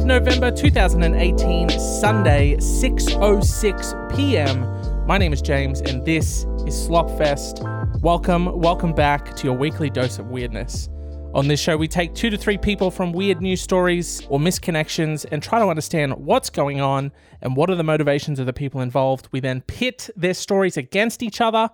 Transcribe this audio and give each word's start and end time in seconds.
of 0.00 0.06
November 0.06 0.50
2018, 0.50 1.68
Sunday, 1.78 2.56
6:06 2.56 4.16
p.m. 4.16 5.06
My 5.06 5.18
name 5.18 5.34
is 5.34 5.42
James 5.42 5.82
and 5.82 6.02
this 6.06 6.46
is 6.66 6.88
Slopfest. 6.88 7.60
Welcome, 8.00 8.58
welcome 8.58 8.94
back 8.94 9.36
to 9.36 9.46
your 9.46 9.54
weekly 9.58 9.90
dose 9.90 10.18
of 10.18 10.28
weirdness. 10.28 10.88
On 11.34 11.48
this 11.48 11.60
show, 11.60 11.76
we 11.76 11.86
take 11.86 12.14
two 12.14 12.30
to 12.30 12.38
three 12.38 12.56
people 12.56 12.90
from 12.90 13.12
weird 13.12 13.42
news 13.42 13.60
stories 13.60 14.26
or 14.30 14.38
misconnections 14.38 15.26
and 15.30 15.42
try 15.42 15.58
to 15.58 15.66
understand 15.66 16.14
what's 16.14 16.48
going 16.48 16.80
on 16.80 17.12
and 17.42 17.54
what 17.54 17.68
are 17.68 17.76
the 17.76 17.84
motivations 17.84 18.38
of 18.38 18.46
the 18.46 18.54
people 18.54 18.80
involved. 18.80 19.28
We 19.32 19.40
then 19.40 19.60
pit 19.60 20.08
their 20.16 20.34
stories 20.34 20.78
against 20.78 21.22
each 21.22 21.42
other 21.42 21.68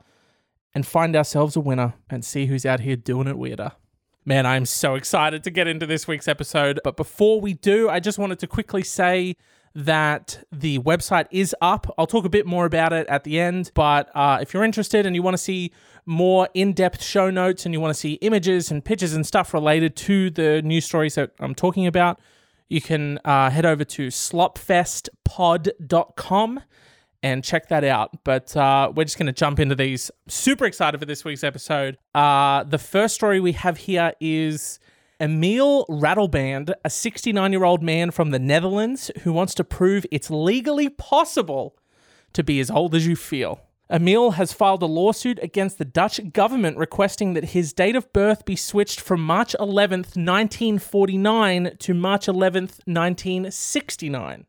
and 0.74 0.84
find 0.84 1.14
ourselves 1.14 1.54
a 1.54 1.60
winner 1.60 1.94
and 2.10 2.24
see 2.24 2.46
who's 2.46 2.66
out 2.66 2.80
here 2.80 2.96
doing 2.96 3.28
it 3.28 3.38
weirder. 3.38 3.72
Man, 4.28 4.44
I'm 4.44 4.66
so 4.66 4.96
excited 4.96 5.44
to 5.44 5.52
get 5.52 5.68
into 5.68 5.86
this 5.86 6.08
week's 6.08 6.26
episode. 6.26 6.80
But 6.82 6.96
before 6.96 7.40
we 7.40 7.54
do, 7.54 7.88
I 7.88 8.00
just 8.00 8.18
wanted 8.18 8.40
to 8.40 8.48
quickly 8.48 8.82
say 8.82 9.36
that 9.72 10.42
the 10.50 10.80
website 10.80 11.28
is 11.30 11.54
up. 11.60 11.94
I'll 11.96 12.08
talk 12.08 12.24
a 12.24 12.28
bit 12.28 12.44
more 12.44 12.66
about 12.66 12.92
it 12.92 13.06
at 13.06 13.22
the 13.22 13.38
end. 13.38 13.70
But 13.72 14.10
uh, 14.16 14.38
if 14.42 14.52
you're 14.52 14.64
interested 14.64 15.06
and 15.06 15.14
you 15.14 15.22
want 15.22 15.34
to 15.34 15.38
see 15.38 15.70
more 16.06 16.48
in 16.54 16.72
depth 16.72 17.04
show 17.04 17.30
notes 17.30 17.66
and 17.66 17.72
you 17.72 17.80
want 17.80 17.94
to 17.94 18.00
see 18.00 18.14
images 18.14 18.72
and 18.72 18.84
pictures 18.84 19.12
and 19.12 19.24
stuff 19.24 19.54
related 19.54 19.94
to 19.94 20.30
the 20.30 20.60
news 20.62 20.86
stories 20.86 21.14
that 21.14 21.30
I'm 21.38 21.54
talking 21.54 21.86
about, 21.86 22.18
you 22.68 22.80
can 22.80 23.20
uh, 23.24 23.50
head 23.50 23.64
over 23.64 23.84
to 23.84 24.08
slopfestpod.com 24.08 26.60
and 27.22 27.42
check 27.42 27.68
that 27.68 27.84
out. 27.84 28.24
But 28.24 28.56
uh, 28.56 28.92
we're 28.94 29.04
just 29.04 29.18
going 29.18 29.26
to 29.26 29.32
jump 29.32 29.58
into 29.58 29.74
these. 29.74 30.10
Super 30.28 30.64
excited 30.64 30.98
for 30.98 31.06
this 31.06 31.24
week's 31.24 31.44
episode. 31.44 31.98
Uh, 32.14 32.64
the 32.64 32.78
first 32.78 33.14
story 33.14 33.40
we 33.40 33.52
have 33.52 33.78
here 33.78 34.12
is 34.20 34.78
Emil 35.20 35.86
Ratelband, 35.86 36.72
a 36.84 36.90
69 36.90 37.52
year 37.52 37.64
old 37.64 37.82
man 37.82 38.10
from 38.10 38.30
the 38.30 38.38
Netherlands 38.38 39.10
who 39.22 39.32
wants 39.32 39.54
to 39.54 39.64
prove 39.64 40.04
it's 40.10 40.30
legally 40.30 40.88
possible 40.88 41.76
to 42.32 42.44
be 42.44 42.60
as 42.60 42.70
old 42.70 42.94
as 42.94 43.06
you 43.06 43.16
feel. 43.16 43.60
Emil 43.88 44.32
has 44.32 44.52
filed 44.52 44.82
a 44.82 44.86
lawsuit 44.86 45.38
against 45.42 45.78
the 45.78 45.84
Dutch 45.84 46.20
government 46.32 46.76
requesting 46.76 47.34
that 47.34 47.50
his 47.50 47.72
date 47.72 47.94
of 47.94 48.12
birth 48.12 48.44
be 48.44 48.56
switched 48.56 49.00
from 49.00 49.22
March 49.22 49.54
11th, 49.60 50.16
1949 50.16 51.76
to 51.78 51.94
March 51.94 52.26
11th, 52.26 52.80
1969. 52.84 54.46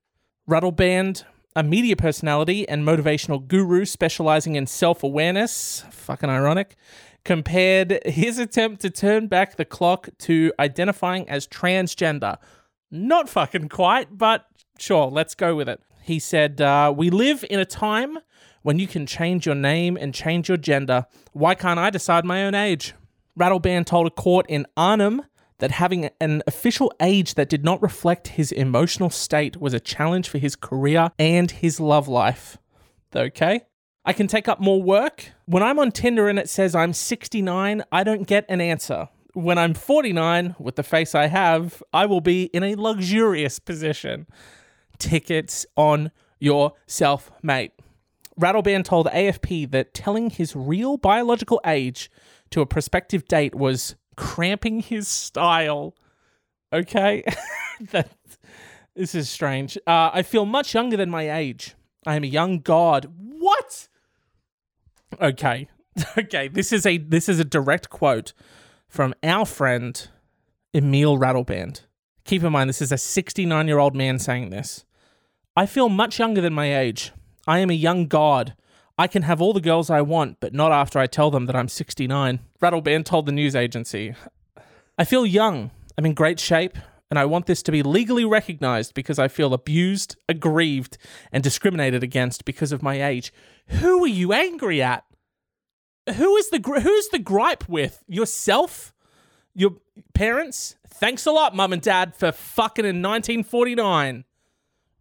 Ratelband 0.49 1.23
a 1.57 1.63
media 1.63 1.95
personality 1.95 2.69
and 2.69 2.85
motivational 2.85 3.45
guru 3.45 3.83
specializing 3.83 4.55
in 4.55 4.67
self 4.67 5.01
awareness, 5.01 5.83
fucking 5.89 6.29
ironic, 6.29 6.75
compared 7.25 7.99
his 8.05 8.37
attempt 8.37 8.79
to 8.81 8.91
turn 8.91 9.25
back 9.25 9.55
the 9.55 9.65
clock 9.65 10.07
to 10.19 10.53
identifying 10.59 11.27
as 11.27 11.47
transgender. 11.47 12.37
Not 12.91 13.27
fucking 13.27 13.69
quite, 13.69 14.19
but 14.19 14.45
sure, 14.77 15.07
let's 15.07 15.33
go 15.33 15.55
with 15.55 15.67
it. 15.67 15.81
He 16.03 16.19
said, 16.19 16.61
uh, 16.61 16.93
We 16.95 17.09
live 17.09 17.43
in 17.49 17.59
a 17.59 17.65
time 17.65 18.19
when 18.61 18.77
you 18.77 18.85
can 18.85 19.07
change 19.07 19.47
your 19.47 19.55
name 19.55 19.97
and 19.97 20.13
change 20.13 20.49
your 20.49 20.57
gender. 20.57 21.07
Why 21.33 21.55
can't 21.55 21.79
I 21.79 21.89
decide 21.89 22.23
my 22.23 22.45
own 22.45 22.53
age? 22.53 22.93
Ratelband 23.37 23.87
told 23.87 24.05
a 24.05 24.11
court 24.11 24.45
in 24.47 24.67
Arnhem 24.77 25.23
that 25.59 25.71
having 25.71 26.09
an 26.19 26.43
official 26.47 26.93
age 27.01 27.33
that 27.33 27.49
did 27.49 27.63
not 27.63 27.81
reflect 27.81 28.29
his 28.29 28.51
emotional 28.51 29.09
state 29.09 29.59
was 29.59 29.73
a 29.73 29.79
challenge 29.79 30.29
for 30.29 30.37
his 30.37 30.55
career 30.55 31.11
and 31.17 31.51
his 31.51 31.79
love 31.79 32.07
life. 32.07 32.57
Okay? 33.15 33.61
I 34.05 34.13
can 34.13 34.27
take 34.27 34.47
up 34.47 34.59
more 34.59 34.81
work. 34.81 35.31
When 35.45 35.63
I'm 35.63 35.79
on 35.79 35.91
Tinder 35.91 36.29
and 36.29 36.39
it 36.39 36.49
says 36.49 36.75
I'm 36.75 36.93
69, 36.93 37.83
I 37.91 38.03
don't 38.03 38.27
get 38.27 38.45
an 38.47 38.61
answer. 38.61 39.09
When 39.33 39.57
I'm 39.57 39.73
49, 39.73 40.55
with 40.59 40.75
the 40.75 40.83
face 40.83 41.13
I 41.13 41.27
have, 41.27 41.83
I 41.93 42.05
will 42.05 42.21
be 42.21 42.45
in 42.45 42.63
a 42.63 42.75
luxurious 42.75 43.59
position. 43.59 44.27
Tickets 44.97 45.65
on 45.75 46.11
yourself, 46.39 47.31
mate. 47.43 47.73
Ratelband 48.39 48.85
told 48.85 49.07
AFP 49.07 49.69
that 49.71 49.93
telling 49.93 50.29
his 50.29 50.55
real 50.55 50.97
biological 50.97 51.59
age 51.65 52.09
to 52.51 52.61
a 52.61 52.65
prospective 52.65 53.27
date 53.27 53.55
was 53.55 53.95
cramping 54.17 54.81
his 54.81 55.07
style. 55.07 55.95
Okay? 56.73 57.23
that, 57.91 58.09
this 58.95 59.15
is 59.15 59.29
strange. 59.29 59.77
Uh, 59.87 60.09
I 60.13 60.23
feel 60.23 60.45
much 60.45 60.73
younger 60.73 60.97
than 60.97 61.09
my 61.09 61.31
age. 61.31 61.75
I 62.05 62.15
am 62.15 62.23
a 62.23 62.27
young 62.27 62.59
god. 62.59 63.11
What? 63.17 63.87
Okay. 65.21 65.69
Okay, 66.15 66.47
this 66.47 66.71
is 66.71 66.85
a 66.85 66.99
this 66.99 67.27
is 67.27 67.39
a 67.39 67.43
direct 67.43 67.89
quote 67.89 68.33
from 68.87 69.15
our 69.23 69.45
friend 69.45 70.09
Emil 70.71 71.17
Ratelband. 71.17 71.81
Keep 72.23 72.43
in 72.43 72.51
mind 72.51 72.69
this 72.69 72.83
is 72.83 72.91
a 72.91 72.95
69-year-old 72.95 73.95
man 73.95 74.19
saying 74.19 74.51
this. 74.51 74.85
I 75.55 75.65
feel 75.65 75.89
much 75.89 76.19
younger 76.19 76.39
than 76.39 76.53
my 76.53 76.77
age. 76.77 77.13
I 77.47 77.59
am 77.59 77.71
a 77.71 77.73
young 77.73 78.05
god. 78.05 78.53
I 78.97 79.07
can 79.07 79.21
have 79.23 79.41
all 79.41 79.53
the 79.53 79.61
girls 79.61 79.89
I 79.89 80.01
want, 80.01 80.39
but 80.39 80.53
not 80.53 80.71
after 80.71 80.97
I 80.97 81.05
tell 81.05 81.29
them 81.29 81.45
that 81.45 81.55
I'm 81.55 81.67
69. 81.67 82.39
Ratelband 82.61 83.05
told 83.05 83.27
the 83.27 83.31
news 83.31 83.55
agency. 83.55 84.15
I 84.97 85.03
feel 85.05 85.25
young. 85.25 85.69
I'm 85.97 86.05
in 86.05 86.15
great 86.15 86.39
shape, 86.39 86.77
and 87.09 87.19
I 87.19 87.25
want 87.25 87.45
this 87.45 87.61
to 87.63 87.71
be 87.71 87.83
legally 87.83 88.25
recognized 88.25 88.95
because 88.95 89.19
I 89.19 89.27
feel 89.27 89.53
abused, 89.53 90.15
aggrieved, 90.27 90.97
and 91.31 91.43
discriminated 91.43 92.01
against 92.01 92.45
because 92.45 92.71
of 92.71 92.81
my 92.81 93.03
age. 93.03 93.31
Who 93.67 94.03
are 94.03 94.07
you 94.07 94.33
angry 94.33 94.81
at? 94.81 95.03
Who 96.15 96.35
is 96.37 96.49
the 96.49 96.59
who's 96.59 97.09
the 97.09 97.19
gripe 97.19 97.69
with? 97.69 98.03
Yourself? 98.07 98.93
Your 99.53 99.75
parents? 100.13 100.75
Thanks 100.87 101.25
a 101.25 101.31
lot, 101.31 101.55
mum 101.55 101.73
and 101.73 101.81
dad, 101.81 102.15
for 102.15 102.31
fucking 102.31 102.85
in 102.85 103.01
1949. 103.01 104.23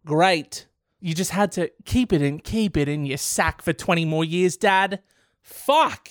Great. 0.05 0.67
You 1.07 1.13
just 1.13 1.31
had 1.31 1.53
to 1.53 1.71
keep 1.85 2.11
it 2.11 2.21
in, 2.21 2.39
keep 2.39 2.75
it 2.75 2.89
in 2.89 3.05
your 3.05 3.17
sack 3.17 3.61
for 3.61 3.71
20 3.71 4.03
more 4.03 4.25
years, 4.25 4.57
dad. 4.57 5.01
Fuck. 5.41 6.09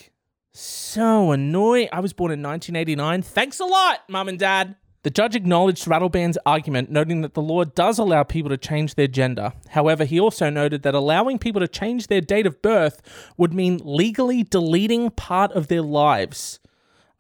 So 0.53 1.33
annoying. 1.33 1.91
I 1.93 2.01
was 2.01 2.15
born 2.15 2.33
in 2.33 2.43
1989. 2.43 3.21
Thanks 3.21 3.61
a 3.61 3.67
lot, 3.67 4.09
mum 4.09 4.31
and 4.31 4.39
dad. 4.39 4.75
The 5.03 5.11
judge 5.11 5.37
acknowledged 5.37 5.84
Ratelband's 5.84 6.39
argument, 6.47 6.91
noting 6.91 7.21
that 7.21 7.34
the 7.34 7.43
law 7.43 7.65
does 7.65 7.99
allow 7.99 8.23
people 8.23 8.49
to 8.49 8.57
change 8.57 8.95
their 8.95 9.07
gender. 9.07 9.53
However, 9.69 10.07
he 10.07 10.19
also 10.19 10.49
noted 10.49 10.83
that 10.84 10.95
allowing 10.95 11.39
people 11.39 11.61
to 11.61 11.69
change 11.69 12.07
their 12.07 12.23
date 12.23 12.47
of 12.47 12.63
birth 12.63 13.03
would 13.37 13.53
mean 13.53 13.83
legally 13.84 14.45
deleting 14.45 15.11
part 15.11 15.53
of 15.53 15.69
their 15.69 15.83
lives. 15.83 16.59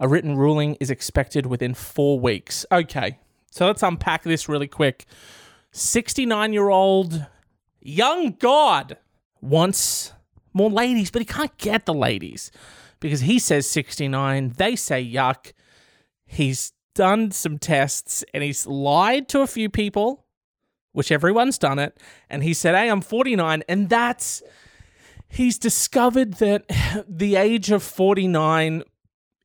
A 0.00 0.08
written 0.08 0.38
ruling 0.38 0.78
is 0.80 0.90
expected 0.90 1.44
within 1.44 1.74
four 1.74 2.18
weeks. 2.18 2.64
Okay, 2.72 3.18
so 3.50 3.66
let's 3.66 3.82
unpack 3.82 4.22
this 4.22 4.48
really 4.48 4.66
quick. 4.66 5.04
69 5.72 6.54
year 6.54 6.70
old 6.70 7.26
young 7.86 8.32
God 8.32 8.96
wants 9.40 10.12
more 10.52 10.70
ladies, 10.70 11.10
but 11.10 11.22
he 11.22 11.26
can't 11.26 11.56
get 11.58 11.86
the 11.86 11.94
ladies 11.94 12.50
because 13.00 13.20
he 13.20 13.38
says 13.38 13.68
69. 13.68 14.54
They 14.56 14.76
say 14.76 15.04
yuck. 15.04 15.52
He's 16.24 16.72
done 16.94 17.30
some 17.30 17.58
tests 17.58 18.24
and 18.32 18.42
he's 18.42 18.66
lied 18.66 19.28
to 19.28 19.40
a 19.40 19.46
few 19.46 19.68
people, 19.68 20.24
which 20.92 21.12
everyone's 21.12 21.58
done 21.58 21.78
it. 21.78 21.98
And 22.28 22.42
he 22.42 22.54
said, 22.54 22.74
Hey, 22.74 22.90
I'm 22.90 23.02
49. 23.02 23.62
And 23.68 23.88
that's, 23.88 24.42
he's 25.28 25.58
discovered 25.58 26.34
that 26.34 26.64
the 27.08 27.36
age 27.36 27.70
of 27.70 27.82
49 27.82 28.82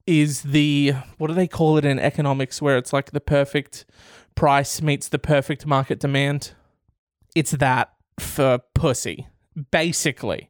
is 0.07 0.41
the, 0.41 0.93
what 1.17 1.27
do 1.27 1.33
they 1.33 1.47
call 1.47 1.77
it 1.77 1.85
in 1.85 1.99
economics, 1.99 2.61
where 2.61 2.77
it's 2.77 2.93
like 2.93 3.11
the 3.11 3.21
perfect 3.21 3.85
price 4.33 4.81
meets 4.81 5.09
the 5.09 5.19
perfect 5.19 5.67
market 5.67 5.99
demand? 5.99 6.53
It's 7.35 7.51
that 7.51 7.93
for 8.21 8.59
pussy, 8.73 9.27
basically. 9.71 10.49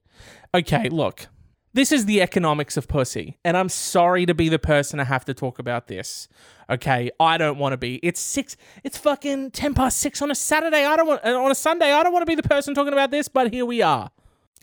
Okay, 0.53 0.89
look, 0.89 1.27
this 1.73 1.91
is 1.91 2.05
the 2.05 2.21
economics 2.21 2.75
of 2.75 2.87
pussy, 2.87 3.37
and 3.45 3.55
I'm 3.55 3.69
sorry 3.69 4.25
to 4.25 4.33
be 4.33 4.49
the 4.49 4.59
person 4.59 4.97
to 4.99 5.05
have 5.05 5.23
to 5.25 5.33
talk 5.33 5.57
about 5.59 5.87
this. 5.87 6.27
Okay, 6.69 7.11
I 7.19 7.37
don't 7.37 7.57
want 7.57 7.73
to 7.73 7.77
be. 7.77 7.95
It's 8.03 8.19
six. 8.19 8.57
It's 8.83 8.97
fucking 8.97 9.51
ten 9.51 9.73
past 9.73 9.99
six 9.99 10.21
on 10.21 10.31
a 10.31 10.35
Saturday. 10.35 10.85
I 10.85 10.95
don't 10.95 11.07
want 11.07 11.23
uh, 11.23 11.41
on 11.41 11.51
a 11.51 11.55
Sunday. 11.55 11.91
I 11.91 12.03
don't 12.03 12.13
want 12.13 12.23
to 12.23 12.27
be 12.27 12.35
the 12.35 12.43
person 12.47 12.75
talking 12.75 12.93
about 12.93 13.11
this, 13.11 13.27
but 13.27 13.53
here 13.53 13.65
we 13.65 13.81
are. 13.81 14.11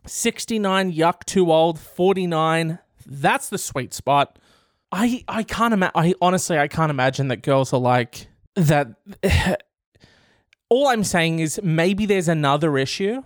Sixty 0.07 0.59
nine, 0.59 0.93
yuck, 0.93 1.25
too 1.25 1.51
old. 1.51 1.79
Forty 1.79 2.27
nine, 2.27 2.79
that's 3.07 3.49
the 3.49 3.59
sweet 3.59 3.95
spot. 3.95 4.39
I 4.93 5.25
I 5.29 5.43
can't 5.43 5.75
imagine. 5.75 5.93
I 5.95 6.15
honestly 6.21 6.59
I 6.59 6.69
can't 6.69 6.91
imagine 6.91 7.29
that 7.29 7.43
girls 7.43 7.73
are 7.73 7.81
like 7.81 8.29
that. 8.55 8.89
All 10.71 10.89
I'm 10.89 11.05
saying 11.05 11.39
is 11.39 11.61
maybe 11.63 12.07
there's 12.07 12.29
another 12.29 12.77
issue 12.77 13.23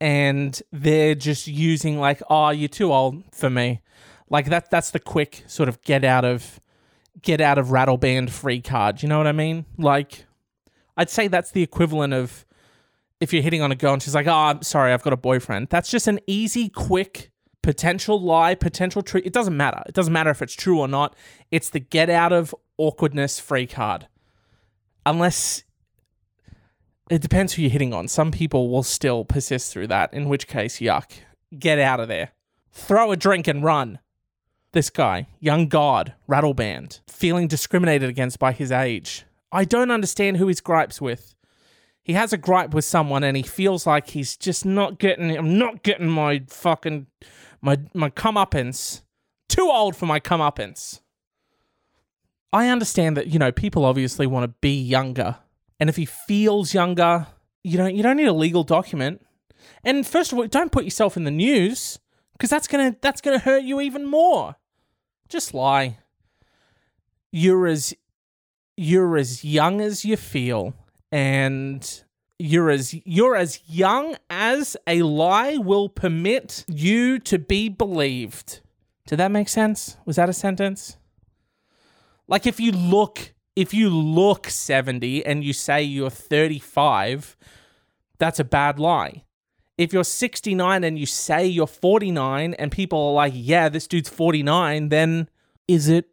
and 0.00 0.60
they're 0.72 1.14
just 1.14 1.46
using 1.46 1.98
like, 1.98 2.22
oh, 2.28 2.50
you're 2.50 2.68
too 2.68 2.92
old 2.92 3.22
for 3.32 3.48
me. 3.48 3.80
Like 4.28 4.46
that 4.46 4.70
that's 4.70 4.90
the 4.90 4.98
quick 4.98 5.44
sort 5.46 5.68
of 5.68 5.80
get 5.82 6.04
out 6.04 6.24
of 6.24 6.60
get 7.22 7.40
out 7.40 7.58
of 7.58 7.70
rattle 7.70 7.96
band 7.96 8.30
free 8.30 8.60
card. 8.60 9.02
You 9.02 9.08
know 9.08 9.18
what 9.18 9.26
I 9.26 9.32
mean? 9.32 9.64
Like 9.78 10.26
I'd 10.96 11.10
say 11.10 11.28
that's 11.28 11.52
the 11.52 11.62
equivalent 11.62 12.12
of 12.12 12.44
if 13.20 13.32
you're 13.32 13.42
hitting 13.42 13.62
on 13.62 13.72
a 13.72 13.76
girl 13.76 13.94
and 13.94 14.02
she's 14.02 14.14
like, 14.14 14.26
"Oh, 14.26 14.32
I'm 14.32 14.62
sorry, 14.62 14.92
I've 14.92 15.02
got 15.02 15.12
a 15.12 15.16
boyfriend." 15.16 15.68
That's 15.70 15.90
just 15.90 16.08
an 16.08 16.20
easy, 16.26 16.68
quick 16.68 17.30
potential 17.62 18.20
lie, 18.20 18.54
potential 18.54 19.02
truth. 19.02 19.24
It 19.24 19.32
doesn't 19.32 19.56
matter. 19.56 19.82
It 19.86 19.94
doesn't 19.94 20.12
matter 20.12 20.30
if 20.30 20.42
it's 20.42 20.54
true 20.54 20.80
or 20.80 20.88
not. 20.88 21.16
It's 21.50 21.70
the 21.70 21.80
get 21.80 22.10
out 22.10 22.32
of 22.32 22.54
awkwardness 22.78 23.40
free 23.40 23.66
card. 23.66 24.06
Unless 25.04 25.62
It 27.08 27.22
depends 27.22 27.52
who 27.52 27.62
you're 27.62 27.70
hitting 27.70 27.94
on. 27.94 28.08
Some 28.08 28.32
people 28.32 28.68
will 28.68 28.82
still 28.82 29.24
persist 29.24 29.72
through 29.72 29.86
that, 29.88 30.12
in 30.12 30.28
which 30.28 30.48
case, 30.48 30.80
yuck. 30.80 31.12
Get 31.56 31.78
out 31.78 32.00
of 32.00 32.08
there. 32.08 32.32
Throw 32.72 33.12
a 33.12 33.16
drink 33.16 33.46
and 33.46 33.62
run. 33.62 34.00
This 34.72 34.90
guy, 34.90 35.28
young 35.38 35.68
god, 35.68 36.14
Ratelband, 36.28 37.00
feeling 37.08 37.48
discriminated 37.48 38.10
against 38.10 38.38
by 38.38 38.52
his 38.52 38.72
age. 38.72 39.24
I 39.52 39.64
don't 39.64 39.90
understand 39.90 40.36
who 40.36 40.48
his 40.48 40.60
gripes 40.60 41.00
with. 41.00 41.34
He 42.02 42.12
has 42.12 42.32
a 42.32 42.38
gripe 42.38 42.74
with 42.74 42.84
someone 42.84 43.24
and 43.24 43.36
he 43.36 43.42
feels 43.42 43.86
like 43.86 44.10
he's 44.10 44.36
just 44.36 44.64
not 44.66 44.98
getting 44.98 45.36
I'm 45.36 45.58
not 45.58 45.82
getting 45.82 46.08
my 46.08 46.42
fucking 46.48 47.06
my 47.62 47.78
my 47.94 48.10
comeuppance. 48.10 49.02
Too 49.48 49.68
old 49.72 49.96
for 49.96 50.06
my 50.06 50.20
comeuppance. 50.20 51.00
I 52.52 52.68
understand 52.68 53.16
that, 53.16 53.28
you 53.28 53.38
know, 53.38 53.50
people 53.50 53.84
obviously 53.84 54.26
want 54.26 54.44
to 54.44 54.54
be 54.60 54.80
younger. 54.80 55.38
And 55.78 55.88
if 55.88 55.96
he 55.96 56.04
feels 56.04 56.74
younger, 56.74 57.26
you 57.62 57.76
don't 57.76 57.94
you 57.94 58.02
don't 58.02 58.16
need 58.16 58.28
a 58.28 58.32
legal 58.32 58.64
document. 58.64 59.24
And 59.84 60.06
first 60.06 60.32
of 60.32 60.38
all, 60.38 60.46
don't 60.46 60.72
put 60.72 60.84
yourself 60.84 61.16
in 61.16 61.24
the 61.24 61.30
news 61.30 61.98
because 62.32 62.50
that's 62.50 62.66
to 62.66 62.96
that's 63.00 63.20
to 63.20 63.44
hurt 63.44 63.62
you 63.62 63.80
even 63.80 64.06
more. 64.06 64.56
Just 65.28 65.54
lie. 65.54 65.98
You're 67.32 67.66
as 67.66 67.94
you're 68.76 69.16
as 69.16 69.44
young 69.44 69.80
as 69.80 70.04
you 70.04 70.16
feel 70.16 70.74
and 71.10 72.02
you're 72.38 72.70
as 72.70 72.94
you're 73.04 73.36
as 73.36 73.60
young 73.66 74.16
as 74.28 74.76
a 74.86 75.02
lie 75.02 75.56
will 75.56 75.88
permit 75.88 76.64
you 76.68 77.18
to 77.20 77.38
be 77.38 77.68
believed. 77.68 78.60
Did 79.06 79.16
that 79.16 79.30
make 79.30 79.48
sense? 79.48 79.96
Was 80.04 80.16
that 80.16 80.28
a 80.28 80.34
sentence? 80.34 80.96
Like 82.28 82.46
if 82.46 82.58
you 82.60 82.72
look 82.72 83.32
if 83.56 83.72
you 83.72 83.88
look 83.88 84.48
70 84.48 85.24
and 85.24 85.42
you 85.42 85.54
say 85.54 85.82
you're 85.82 86.10
35, 86.10 87.36
that's 88.18 88.38
a 88.38 88.44
bad 88.44 88.78
lie. 88.78 89.24
If 89.78 89.92
you're 89.92 90.04
69 90.04 90.84
and 90.84 90.98
you 90.98 91.06
say 91.06 91.46
you're 91.46 91.66
49 91.66 92.54
and 92.54 92.70
people 92.70 92.98
are 93.08 93.12
like, 93.12 93.32
"Yeah, 93.34 93.68
this 93.68 93.86
dude's 93.86 94.08
49," 94.08 94.90
then 94.90 95.28
is 95.68 95.88
it 95.88 96.08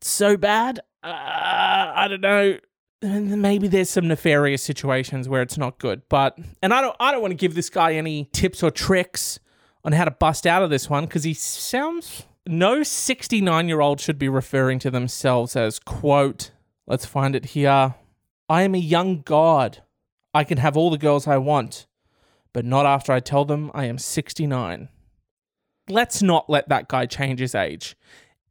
so 0.00 0.36
bad? 0.36 0.80
Uh, 1.02 1.92
I 1.94 2.06
don't 2.08 2.20
know. 2.20 2.58
Maybe 3.02 3.66
there's 3.68 3.90
some 3.90 4.06
nefarious 4.06 4.62
situations 4.62 5.28
where 5.28 5.42
it's 5.42 5.58
not 5.58 5.78
good, 5.78 6.02
but 6.08 6.38
and 6.62 6.72
I 6.72 6.80
don't 6.80 6.96
I 7.00 7.10
don't 7.10 7.20
want 7.20 7.32
to 7.32 7.36
give 7.36 7.54
this 7.54 7.70
guy 7.70 7.94
any 7.94 8.28
tips 8.32 8.62
or 8.62 8.70
tricks 8.70 9.40
on 9.84 9.92
how 9.92 10.04
to 10.04 10.10
bust 10.12 10.46
out 10.46 10.62
of 10.62 10.70
this 10.70 10.88
one 10.88 11.06
because 11.06 11.24
he 11.24 11.34
sounds 11.34 12.24
no 12.46 12.82
69 12.82 13.68
year 13.68 13.80
old 13.80 14.00
should 14.00 14.18
be 14.18 14.28
referring 14.28 14.78
to 14.80 14.90
themselves 14.90 15.56
as 15.56 15.78
quote 15.78 16.50
let's 16.86 17.06
find 17.06 17.36
it 17.36 17.46
here 17.46 17.94
i 18.48 18.62
am 18.62 18.74
a 18.74 18.78
young 18.78 19.22
god 19.22 19.82
i 20.34 20.44
can 20.44 20.58
have 20.58 20.76
all 20.76 20.90
the 20.90 20.98
girls 20.98 21.26
i 21.26 21.36
want 21.36 21.86
but 22.52 22.64
not 22.64 22.86
after 22.86 23.12
i 23.12 23.20
tell 23.20 23.44
them 23.44 23.70
i 23.74 23.84
am 23.84 23.98
69 23.98 24.88
let's 25.88 26.22
not 26.22 26.50
let 26.50 26.68
that 26.68 26.88
guy 26.88 27.06
change 27.06 27.40
his 27.40 27.54
age 27.54 27.96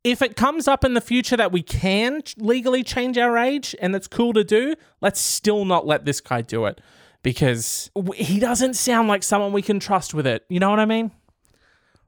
if 0.03 0.21
it 0.21 0.35
comes 0.35 0.67
up 0.67 0.83
in 0.83 0.93
the 0.93 1.01
future 1.01 1.37
that 1.37 1.51
we 1.51 1.61
can 1.61 2.23
legally 2.37 2.83
change 2.83 3.17
our 3.17 3.37
age 3.37 3.75
and 3.79 3.95
it's 3.95 4.07
cool 4.07 4.33
to 4.33 4.43
do, 4.43 4.75
let's 4.99 5.19
still 5.19 5.63
not 5.63 5.85
let 5.85 6.05
this 6.05 6.19
guy 6.19 6.41
do 6.41 6.65
it 6.65 6.81
because 7.23 7.91
he 8.15 8.39
doesn't 8.39 8.73
sound 8.73 9.07
like 9.07 9.21
someone 9.21 9.53
we 9.53 9.61
can 9.61 9.79
trust 9.79 10.13
with 10.13 10.25
it. 10.25 10.43
You 10.49 10.59
know 10.59 10.71
what 10.71 10.79
I 10.79 10.85
mean? 10.85 11.11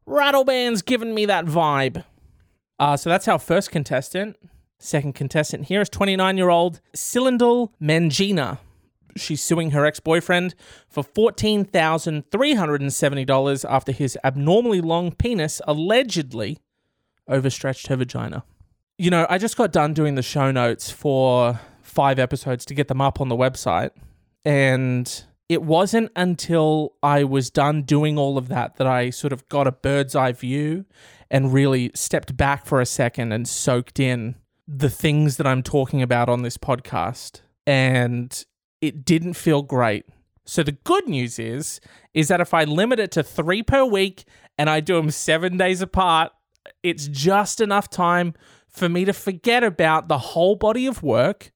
Ratelband's 0.07 0.81
giving 0.81 1.13
me 1.13 1.25
that 1.25 1.45
vibe. 1.45 2.05
Uh, 2.79 2.95
so 2.97 3.09
that's 3.09 3.27
our 3.27 3.39
first 3.39 3.71
contestant. 3.71 4.37
Second 4.79 5.15
contestant 5.15 5.65
here 5.65 5.81
is 5.81 5.89
29 5.89 6.37
year 6.37 6.49
old 6.49 6.79
Cylindal 6.95 7.71
Mangina. 7.81 8.59
She's 9.15 9.41
suing 9.41 9.71
her 9.71 9.83
ex 9.85 9.99
boyfriend 9.99 10.53
for 10.89 11.03
$14,370 11.03 13.65
after 13.69 13.91
his 13.91 14.17
abnormally 14.23 14.81
long 14.81 15.11
penis 15.11 15.61
allegedly 15.67 16.57
overstretched 17.27 17.85
her 17.87 17.95
vagina. 17.95 18.43
You 18.97 19.11
know, 19.11 19.27
I 19.29 19.37
just 19.37 19.55
got 19.55 19.71
done 19.71 19.93
doing 19.93 20.15
the 20.15 20.23
show 20.23 20.51
notes 20.51 20.89
for 20.89 21.59
five 21.81 22.19
episodes 22.19 22.65
to 22.65 22.73
get 22.73 22.87
them 22.87 23.01
up 23.01 23.21
on 23.21 23.29
the 23.29 23.37
website. 23.37 23.91
And 24.43 25.23
it 25.53 25.63
wasn't 25.63 26.11
until 26.15 26.95
I 27.01 27.23
was 27.23 27.49
done 27.49 27.83
doing 27.83 28.17
all 28.17 28.37
of 28.37 28.49
that 28.49 28.75
that 28.75 28.87
I 28.87 29.09
sort 29.09 29.31
of 29.31 29.47
got 29.47 29.67
a 29.67 29.71
bird's 29.71 30.15
eye 30.15 30.33
view 30.33 30.85
and 31.31 31.53
really 31.53 31.91
stepped 31.95 32.35
back 32.35 32.65
for 32.65 32.81
a 32.81 32.85
second 32.85 33.31
and 33.31 33.47
soaked 33.47 33.99
in 33.99 34.35
the 34.67 34.89
things 34.89 35.37
that 35.37 35.47
I'm 35.47 35.63
talking 35.63 36.01
about 36.01 36.27
on 36.27 36.41
this 36.41 36.57
podcast. 36.57 37.41
And 37.65 38.45
it 38.81 39.05
didn't 39.05 39.35
feel 39.35 39.61
great. 39.61 40.05
So 40.45 40.61
the 40.61 40.73
good 40.73 41.07
news 41.07 41.39
is 41.39 41.79
is 42.13 42.27
that 42.27 42.41
if 42.41 42.53
I 42.53 42.65
limit 42.65 42.99
it 42.99 43.11
to 43.11 43.23
3 43.23 43.63
per 43.63 43.85
week 43.85 44.25
and 44.57 44.69
I 44.69 44.81
do 44.81 44.95
them 44.97 45.09
7 45.09 45.57
days 45.57 45.81
apart, 45.81 46.33
it's 46.83 47.07
just 47.07 47.61
enough 47.61 47.89
time 47.89 48.33
for 48.67 48.89
me 48.89 49.05
to 49.05 49.13
forget 49.13 49.63
about 49.63 50.09
the 50.09 50.17
whole 50.17 50.55
body 50.55 50.85
of 50.85 51.01
work 51.01 51.52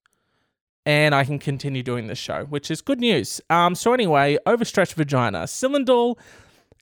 and 0.88 1.13
I 1.13 1.25
can 1.25 1.38
continue 1.38 1.84
doing 1.84 2.07
this 2.07 2.18
show, 2.18 2.45
which 2.45 2.72
is 2.72 2.80
good 2.81 3.01
news. 3.01 3.42
Um, 3.50 3.75
so, 3.75 3.92
anyway, 3.92 4.38
overstretched 4.45 4.94
vagina. 4.94 5.39
Cylindal 5.39 6.18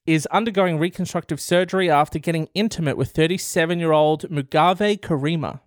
is 0.06 0.28
undergoing 0.28 0.78
reconstructive 0.78 1.42
surgery 1.42 1.90
after 1.90 2.20
getting 2.20 2.48
intimate 2.54 2.98
with 2.98 3.10
37 3.10 3.80
year 3.80 3.92
old 3.92 4.30
Mugave 4.30 5.00
Karima. 5.00 5.60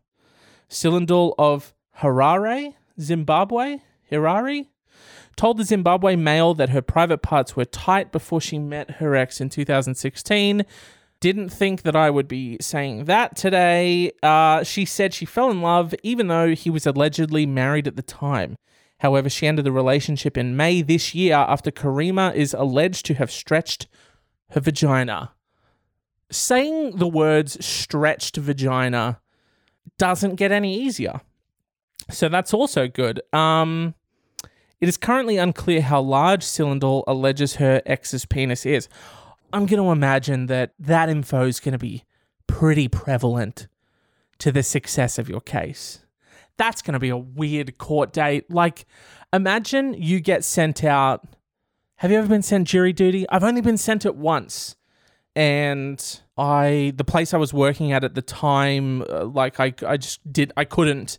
Cylindal 0.70 1.34
of 1.36 1.74
Harare, 1.98 2.74
Zimbabwe, 3.00 3.78
Harare, 4.12 4.68
told 5.34 5.56
the 5.56 5.64
Zimbabwe 5.64 6.14
Mail 6.14 6.54
that 6.54 6.68
her 6.68 6.82
private 6.82 7.22
parts 7.22 7.56
were 7.56 7.64
tight 7.64 8.12
before 8.12 8.40
she 8.40 8.56
met 8.56 8.92
her 8.92 9.16
ex 9.16 9.40
in 9.40 9.48
2016 9.48 10.64
didn't 11.20 11.48
think 11.48 11.82
that 11.82 11.96
I 11.96 12.10
would 12.10 12.28
be 12.28 12.58
saying 12.60 13.04
that 13.04 13.36
today. 13.36 14.12
Uh, 14.22 14.62
she 14.62 14.84
said 14.84 15.12
she 15.12 15.24
fell 15.24 15.50
in 15.50 15.62
love 15.62 15.94
even 16.02 16.28
though 16.28 16.54
he 16.54 16.70
was 16.70 16.86
allegedly 16.86 17.46
married 17.46 17.86
at 17.88 17.96
the 17.96 18.02
time. 18.02 18.56
However, 19.00 19.28
she 19.28 19.46
ended 19.46 19.64
the 19.64 19.72
relationship 19.72 20.36
in 20.36 20.56
May 20.56 20.82
this 20.82 21.14
year 21.14 21.34
after 21.34 21.70
Karima 21.70 22.34
is 22.34 22.54
alleged 22.54 23.06
to 23.06 23.14
have 23.14 23.30
stretched 23.30 23.86
her 24.50 24.60
vagina. 24.60 25.32
Saying 26.30 26.96
the 26.96 27.08
words 27.08 27.64
stretched 27.64 28.36
vagina 28.36 29.20
doesn't 29.98 30.34
get 30.34 30.52
any 30.52 30.78
easier. 30.78 31.20
So 32.10 32.28
that's 32.28 32.52
also 32.54 32.88
good. 32.88 33.20
Um, 33.32 33.94
it 34.80 34.88
is 34.88 34.96
currently 34.96 35.38
unclear 35.38 35.82
how 35.82 36.00
large 36.00 36.42
Cylindal 36.42 37.04
alleges 37.06 37.56
her 37.56 37.82
ex's 37.86 38.24
penis 38.24 38.64
is. 38.64 38.88
I'm 39.52 39.66
going 39.66 39.82
to 39.82 39.90
imagine 39.90 40.46
that 40.46 40.74
that 40.78 41.08
info 41.08 41.46
is 41.46 41.60
going 41.60 41.72
to 41.72 41.78
be 41.78 42.04
pretty 42.46 42.88
prevalent 42.88 43.68
to 44.38 44.52
the 44.52 44.62
success 44.62 45.18
of 45.18 45.28
your 45.28 45.40
case. 45.40 46.00
That's 46.56 46.82
going 46.82 46.94
to 46.94 46.98
be 46.98 47.08
a 47.08 47.16
weird 47.16 47.78
court 47.78 48.12
date. 48.12 48.50
Like, 48.50 48.86
imagine 49.32 49.94
you 49.94 50.20
get 50.20 50.44
sent 50.44 50.84
out. 50.84 51.26
Have 51.96 52.10
you 52.10 52.18
ever 52.18 52.28
been 52.28 52.42
sent 52.42 52.68
jury 52.68 52.92
duty? 52.92 53.26
I've 53.30 53.44
only 53.44 53.60
been 53.60 53.76
sent 53.76 54.04
it 54.04 54.16
once. 54.16 54.76
And 55.34 56.20
I, 56.36 56.92
the 56.96 57.04
place 57.04 57.32
I 57.32 57.36
was 57.36 57.54
working 57.54 57.92
at 57.92 58.02
at 58.02 58.14
the 58.14 58.22
time, 58.22 59.02
uh, 59.02 59.24
like, 59.24 59.60
I, 59.60 59.72
I 59.86 59.96
just 59.96 60.32
did, 60.32 60.52
I 60.56 60.64
couldn't 60.64 61.18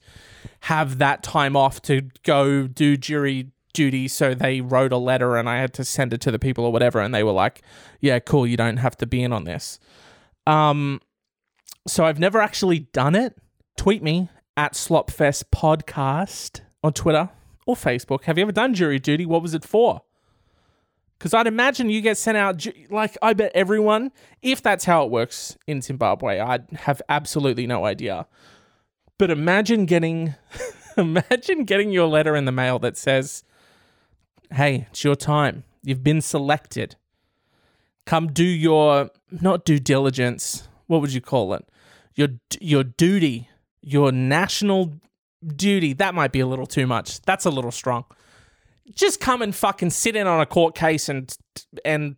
have 0.62 0.98
that 0.98 1.24
time 1.24 1.56
off 1.56 1.82
to 1.84 2.02
go 2.24 2.68
do 2.68 2.98
jury 2.98 3.52
duty, 3.74 4.08
so 4.08 4.34
they 4.34 4.62
wrote 4.62 4.92
a 4.92 4.98
letter 4.98 5.36
and 5.36 5.50
I 5.50 5.58
had 5.58 5.74
to 5.76 5.86
send 5.86 6.14
it 6.14 6.22
to 6.22 6.32
the 6.32 6.40
people 6.40 6.66
or 6.66 6.72
whatever, 6.72 7.00
and 7.00 7.14
they 7.14 7.24
were 7.24 7.32
like, 7.32 7.62
"Yeah, 8.00 8.20
cool, 8.20 8.48
you 8.48 8.58
don't 8.58 8.78
have 8.78 8.98
to 8.98 9.06
be 9.06 9.24
in 9.24 9.34
on 9.34 9.44
this." 9.44 9.80
Um, 10.48 11.02
so 11.88 12.06
I've 12.06 12.20
never 12.20 12.40
actually 12.40 12.80
done 12.80 13.16
it. 13.16 13.36
Tweet 13.78 14.04
me 14.04 14.30
at 14.58 14.74
Slopfest 14.74 15.46
Podcast 15.54 16.62
on 16.84 16.94
Twitter 16.94 17.30
or 17.66 17.76
Facebook. 17.76 18.24
Have 18.24 18.38
you 18.38 18.44
ever 18.44 18.52
done 18.52 18.74
jury 18.74 19.00
duty? 19.00 19.26
What 19.26 19.42
was 19.42 19.54
it 19.54 19.64
for? 19.64 20.02
Because 21.18 21.34
I'd 21.34 21.48
imagine 21.48 21.90
you 21.90 22.02
get 22.02 22.18
sent 22.18 22.38
out, 22.38 22.66
like, 22.90 23.18
I 23.22 23.34
bet 23.34 23.52
everyone, 23.54 24.12
if 24.42 24.62
that's 24.62 24.86
how 24.86 25.04
it 25.04 25.12
works 25.12 25.58
in 25.68 25.82
Zimbabwe, 25.82 26.40
I'd 26.40 26.70
have 26.72 27.02
absolutely 27.10 27.68
no 27.68 27.86
idea. 27.86 28.26
But 29.18 29.30
imagine 29.30 29.86
getting, 29.86 30.36
imagine 30.98 31.66
getting 31.66 31.92
your 31.92 32.08
letter 32.08 32.36
in 32.38 32.46
the 32.46 32.54
mail 32.54 32.80
that 32.80 32.98
says, 32.98 33.44
hey, 34.51 34.88
it's 34.89 35.03
your 35.03 35.15
time. 35.15 35.63
You've 35.84 36.03
been 36.03 36.22
selected. 36.22 36.96
Come 38.06 38.27
do 38.27 38.44
your 38.44 39.12
not 39.32 39.65
due 39.65 39.79
diligence. 39.79 40.68
What 40.88 41.01
would 41.01 41.13
you 41.13 41.22
call 41.22 41.53
it? 41.53 41.68
Your 42.15 42.29
your 42.60 42.84
duty, 42.84 43.50
your 43.82 44.12
national 44.12 44.94
duty. 45.46 45.94
That 45.94 46.15
might 46.15 46.32
be 46.32 46.39
a 46.39 46.48
little 46.48 46.65
too 46.65 46.88
much. 46.88 47.22
That's 47.22 47.46
a 47.46 47.50
little 47.50 47.72
strong. 47.72 48.06
Just 48.94 49.20
come 49.20 49.41
and 49.41 49.56
fucking 49.56 49.91
sit 49.91 50.15
in 50.15 50.25
on 50.25 50.41
a 50.41 50.46
court 50.46 50.75
case 50.75 51.10
and 51.10 51.36
and 51.86 52.15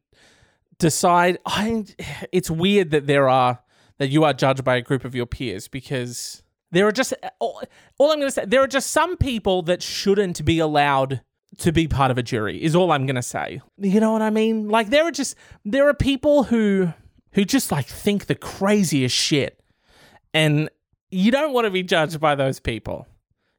decide. 0.79 1.39
I. 1.45 1.85
It's 2.31 2.49
weird 2.49 2.91
that 2.91 3.07
there 3.07 3.27
are 3.27 3.59
that 3.97 4.07
you 4.07 4.23
are 4.23 4.33
judged 4.33 4.63
by 4.63 4.77
a 4.77 4.81
group 4.81 5.03
of 5.03 5.13
your 5.13 5.25
peers 5.25 5.67
because 5.67 6.41
there 6.71 6.87
are 6.87 6.91
just 6.91 7.13
all, 7.39 7.61
all 7.99 8.11
I'm 8.11 8.19
going 8.19 8.29
to 8.29 8.31
say. 8.31 8.45
There 8.45 8.61
are 8.61 8.67
just 8.67 8.91
some 8.91 9.17
people 9.17 9.61
that 9.63 9.83
shouldn't 9.83 10.43
be 10.45 10.59
allowed 10.59 11.21
to 11.57 11.71
be 11.71 11.87
part 11.87 12.11
of 12.11 12.17
a 12.17 12.23
jury 12.23 12.61
is 12.61 12.75
all 12.75 12.91
I'm 12.91 13.05
going 13.05 13.15
to 13.15 13.21
say. 13.21 13.61
You 13.77 13.99
know 13.99 14.13
what 14.13 14.21
I 14.21 14.29
mean? 14.29 14.69
Like 14.69 14.89
there 14.89 15.05
are 15.05 15.11
just 15.11 15.35
there 15.65 15.87
are 15.87 15.93
people 15.93 16.43
who 16.43 16.93
who 17.33 17.45
just 17.45 17.71
like 17.71 17.85
think 17.85 18.25
the 18.25 18.35
craziest 18.35 19.15
shit. 19.15 19.59
And 20.33 20.69
you 21.09 21.31
don't 21.31 21.53
want 21.53 21.65
to 21.65 21.71
be 21.71 21.83
judged 21.83 22.19
by 22.19 22.35
those 22.35 22.59
people. 22.59 23.07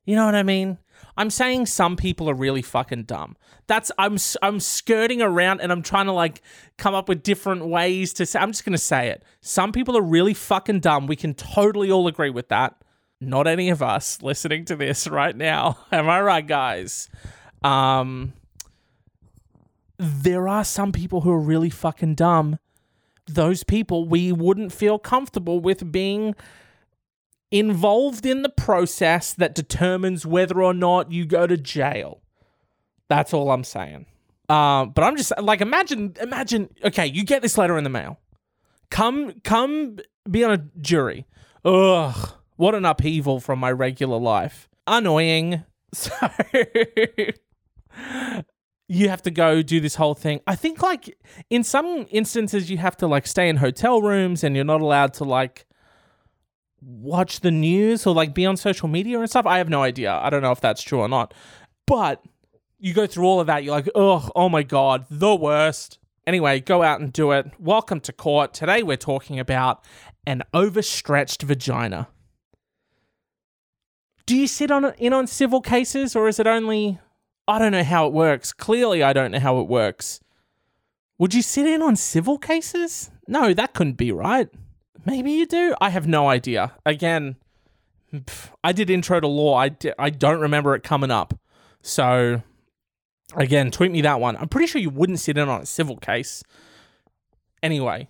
You 0.04 0.16
know 0.16 0.24
what 0.24 0.34
I 0.34 0.42
mean? 0.42 0.78
I'm 1.16 1.30
saying 1.30 1.66
some 1.66 1.96
people 1.96 2.28
are 2.30 2.34
really 2.34 2.62
fucking 2.62 3.04
dumb. 3.04 3.36
That's 3.66 3.92
I'm 3.98 4.16
I'm 4.40 4.60
skirting 4.60 5.20
around 5.20 5.60
and 5.60 5.70
I'm 5.70 5.82
trying 5.82 6.06
to 6.06 6.12
like 6.12 6.42
come 6.78 6.94
up 6.94 7.08
with 7.08 7.22
different 7.22 7.66
ways 7.66 8.12
to 8.14 8.26
say. 8.26 8.38
I'm 8.38 8.52
just 8.52 8.64
gonna 8.64 8.78
say 8.78 9.08
it. 9.08 9.22
Some 9.40 9.72
people 9.72 9.96
are 9.96 10.02
really 10.02 10.34
fucking 10.34 10.80
dumb. 10.80 11.06
We 11.06 11.16
can 11.16 11.34
totally 11.34 11.90
all 11.90 12.06
agree 12.06 12.30
with 12.30 12.48
that. 12.48 12.76
Not 13.20 13.46
any 13.46 13.68
of 13.68 13.82
us 13.82 14.20
listening 14.22 14.64
to 14.66 14.76
this 14.76 15.06
right 15.08 15.36
now. 15.36 15.78
Am 15.92 16.08
I 16.08 16.20
right, 16.20 16.46
guys? 16.46 17.08
Um, 17.64 18.32
there 19.98 20.48
are 20.48 20.64
some 20.64 20.92
people 20.92 21.20
who 21.20 21.30
are 21.30 21.40
really 21.40 21.70
fucking 21.70 22.14
dumb. 22.14 22.58
Those 23.26 23.62
people 23.62 24.08
we 24.08 24.32
wouldn't 24.32 24.72
feel 24.72 24.98
comfortable 24.98 25.60
with 25.60 25.92
being 25.92 26.34
involved 27.52 28.26
in 28.26 28.42
the 28.42 28.48
process 28.48 29.32
that 29.34 29.54
determines 29.54 30.26
whether 30.26 30.60
or 30.60 30.74
not 30.74 31.12
you 31.12 31.24
go 31.24 31.46
to 31.46 31.56
jail. 31.56 32.20
That's 33.08 33.32
all 33.32 33.52
I'm 33.52 33.62
saying. 33.62 34.06
Uh, 34.48 34.86
but 34.86 35.04
I'm 35.04 35.16
just 35.16 35.32
like 35.40 35.60
imagine 35.60 36.16
imagine 36.20 36.68
okay, 36.82 37.06
you 37.06 37.24
get 37.24 37.42
this 37.42 37.56
letter 37.56 37.78
in 37.78 37.84
the 37.84 37.90
mail. 37.90 38.18
Come 38.90 39.40
come 39.44 39.98
be 40.28 40.42
on 40.42 40.52
a 40.52 40.58
jury. 40.80 41.26
Ugh, 41.64 42.34
what 42.56 42.74
an 42.74 42.84
upheaval 42.84 43.38
from 43.38 43.60
my 43.60 43.70
regular 43.70 44.18
life. 44.18 44.68
Annoying. 44.86 45.64
So 45.94 46.10
you 48.88 49.08
have 49.08 49.22
to 49.22 49.30
go 49.30 49.62
do 49.62 49.80
this 49.80 49.94
whole 49.94 50.14
thing. 50.14 50.40
I 50.46 50.54
think 50.54 50.82
like 50.82 51.16
in 51.48 51.64
some 51.64 52.06
instances 52.10 52.70
you 52.70 52.78
have 52.78 52.96
to 52.98 53.06
like 53.06 53.26
stay 53.26 53.48
in 53.48 53.56
hotel 53.56 54.02
rooms 54.02 54.44
and 54.44 54.54
you're 54.54 54.64
not 54.64 54.80
allowed 54.80 55.14
to 55.14 55.24
like 55.24 55.66
watch 56.82 57.40
the 57.40 57.50
news 57.50 58.06
or 58.06 58.14
like 58.14 58.34
be 58.34 58.44
on 58.44 58.56
social 58.56 58.88
media 58.88 59.18
and 59.18 59.30
stuff. 59.30 59.46
I 59.46 59.58
have 59.58 59.68
no 59.68 59.82
idea. 59.82 60.12
I 60.12 60.30
don't 60.30 60.42
know 60.42 60.52
if 60.52 60.60
that's 60.60 60.82
true 60.82 61.00
or 61.00 61.08
not. 61.08 61.32
But 61.86 62.22
you 62.78 62.92
go 62.92 63.06
through 63.06 63.24
all 63.24 63.40
of 63.40 63.46
that, 63.46 63.64
you're 63.64 63.74
like, 63.74 63.88
oh, 63.94 64.28
oh 64.34 64.48
my 64.48 64.62
God, 64.62 65.06
the 65.08 65.34
worst. 65.34 65.98
Anyway, 66.26 66.60
go 66.60 66.82
out 66.82 67.00
and 67.00 67.12
do 67.12 67.30
it. 67.32 67.50
Welcome 67.58 68.00
to 68.00 68.12
court. 68.12 68.52
Today 68.52 68.82
we're 68.82 68.96
talking 68.96 69.38
about 69.38 69.84
an 70.26 70.42
overstretched 70.52 71.42
vagina. 71.42 72.08
Do 74.26 74.36
you 74.36 74.46
sit 74.46 74.70
on 74.70 74.92
in 74.98 75.12
on 75.12 75.26
civil 75.26 75.60
cases 75.60 76.14
or 76.14 76.28
is 76.28 76.38
it 76.38 76.46
only 76.46 77.00
I 77.52 77.58
don't 77.58 77.72
know 77.72 77.84
how 77.84 78.06
it 78.06 78.14
works. 78.14 78.50
Clearly 78.54 79.02
I 79.02 79.12
don't 79.12 79.30
know 79.30 79.38
how 79.38 79.60
it 79.60 79.68
works. 79.68 80.20
Would 81.18 81.34
you 81.34 81.42
sit 81.42 81.66
in 81.66 81.82
on 81.82 81.96
civil 81.96 82.38
cases? 82.38 83.10
No, 83.28 83.52
that 83.52 83.74
couldn't 83.74 83.98
be 83.98 84.10
right. 84.10 84.48
Maybe 85.04 85.32
you 85.32 85.44
do. 85.44 85.74
I 85.78 85.90
have 85.90 86.06
no 86.06 86.30
idea. 86.30 86.72
Again, 86.86 87.36
I 88.64 88.72
did 88.72 88.88
intro 88.88 89.20
to 89.20 89.28
law. 89.28 89.58
I 89.58 89.70
I 89.98 90.08
don't 90.08 90.40
remember 90.40 90.74
it 90.74 90.82
coming 90.82 91.10
up. 91.10 91.38
So, 91.82 92.40
again, 93.36 93.70
tweet 93.70 93.90
me 93.90 94.00
that 94.00 94.18
one. 94.18 94.38
I'm 94.38 94.48
pretty 94.48 94.66
sure 94.66 94.80
you 94.80 94.88
wouldn't 94.88 95.20
sit 95.20 95.36
in 95.36 95.46
on 95.46 95.60
a 95.60 95.66
civil 95.66 95.98
case. 95.98 96.42
Anyway, 97.62 98.08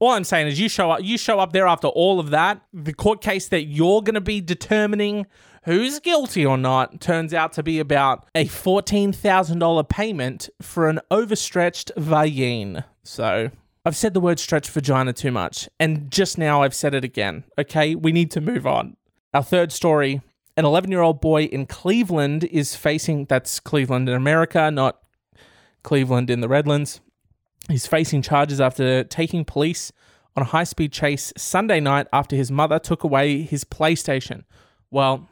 all 0.00 0.10
I'm 0.10 0.24
saying 0.24 0.48
is 0.48 0.60
you 0.60 0.68
show 0.68 0.90
up. 0.90 1.02
You 1.02 1.16
show 1.16 1.40
up 1.40 1.54
there 1.54 1.66
after 1.66 1.88
all 1.88 2.20
of 2.20 2.28
that. 2.28 2.60
The 2.74 2.92
court 2.92 3.22
case 3.22 3.48
that 3.48 3.62
you're 3.62 4.02
going 4.02 4.16
to 4.16 4.20
be 4.20 4.42
determining 4.42 5.26
who's 5.64 6.00
guilty 6.00 6.44
or 6.44 6.56
not 6.56 7.00
turns 7.00 7.32
out 7.32 7.52
to 7.54 7.62
be 7.62 7.78
about 7.78 8.26
a 8.34 8.46
$14,000 8.46 9.88
payment 9.88 10.48
for 10.60 10.88
an 10.88 11.00
overstretched 11.10 11.92
vagine. 11.96 12.84
So 13.02 13.50
I've 13.84 13.96
said 13.96 14.14
the 14.14 14.20
word 14.20 14.38
stretched 14.38 14.70
vagina 14.70 15.12
too 15.12 15.32
much, 15.32 15.68
and 15.80 16.10
just 16.10 16.38
now 16.38 16.62
I've 16.62 16.74
said 16.74 16.94
it 16.94 17.04
again. 17.04 17.44
Okay, 17.58 17.94
we 17.94 18.12
need 18.12 18.30
to 18.32 18.40
move 18.40 18.66
on. 18.66 18.96
Our 19.34 19.42
third 19.42 19.72
story 19.72 20.20
an 20.56 20.64
11 20.64 20.90
year 20.90 21.00
old 21.00 21.20
boy 21.20 21.44
in 21.44 21.66
Cleveland 21.66 22.44
is 22.44 22.76
facing, 22.76 23.24
that's 23.24 23.58
Cleveland 23.58 24.08
in 24.08 24.14
America, 24.14 24.70
not 24.70 24.98
Cleveland 25.82 26.30
in 26.30 26.40
the 26.40 26.48
Redlands. 26.48 27.00
He's 27.68 27.86
facing 27.86 28.22
charges 28.22 28.60
after 28.60 29.04
taking 29.04 29.44
police 29.44 29.92
on 30.36 30.42
a 30.42 30.46
high 30.46 30.64
speed 30.64 30.92
chase 30.92 31.32
Sunday 31.36 31.80
night 31.80 32.06
after 32.12 32.36
his 32.36 32.50
mother 32.50 32.78
took 32.78 33.04
away 33.04 33.42
his 33.42 33.64
PlayStation. 33.64 34.44
Well, 34.90 35.28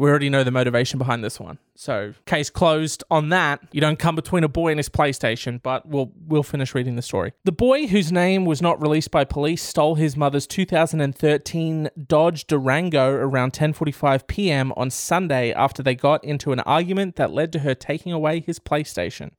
we 0.00 0.08
already 0.08 0.30
know 0.30 0.42
the 0.42 0.50
motivation 0.50 0.98
behind 0.98 1.22
this 1.22 1.38
one. 1.38 1.58
So, 1.74 2.14
case 2.24 2.48
closed 2.48 3.04
on 3.10 3.28
that. 3.28 3.60
You 3.70 3.82
don't 3.82 3.98
come 3.98 4.16
between 4.16 4.44
a 4.44 4.48
boy 4.48 4.70
and 4.70 4.78
his 4.78 4.88
PlayStation, 4.88 5.62
but 5.62 5.86
we'll 5.86 6.10
we'll 6.26 6.42
finish 6.42 6.74
reading 6.74 6.96
the 6.96 7.02
story. 7.02 7.34
The 7.44 7.52
boy 7.52 7.86
whose 7.86 8.10
name 8.10 8.46
was 8.46 8.62
not 8.62 8.80
released 8.80 9.10
by 9.10 9.24
police 9.24 9.62
stole 9.62 9.96
his 9.96 10.16
mother's 10.16 10.46
2013 10.46 11.90
Dodge 12.08 12.46
Durango 12.46 13.10
around 13.10 13.52
10:45 13.52 14.26
p.m. 14.26 14.72
on 14.74 14.88
Sunday 14.88 15.52
after 15.52 15.82
they 15.82 15.94
got 15.94 16.24
into 16.24 16.52
an 16.52 16.60
argument 16.60 17.16
that 17.16 17.30
led 17.30 17.52
to 17.52 17.58
her 17.58 17.74
taking 17.74 18.10
away 18.10 18.40
his 18.40 18.58
PlayStation. 18.58 19.32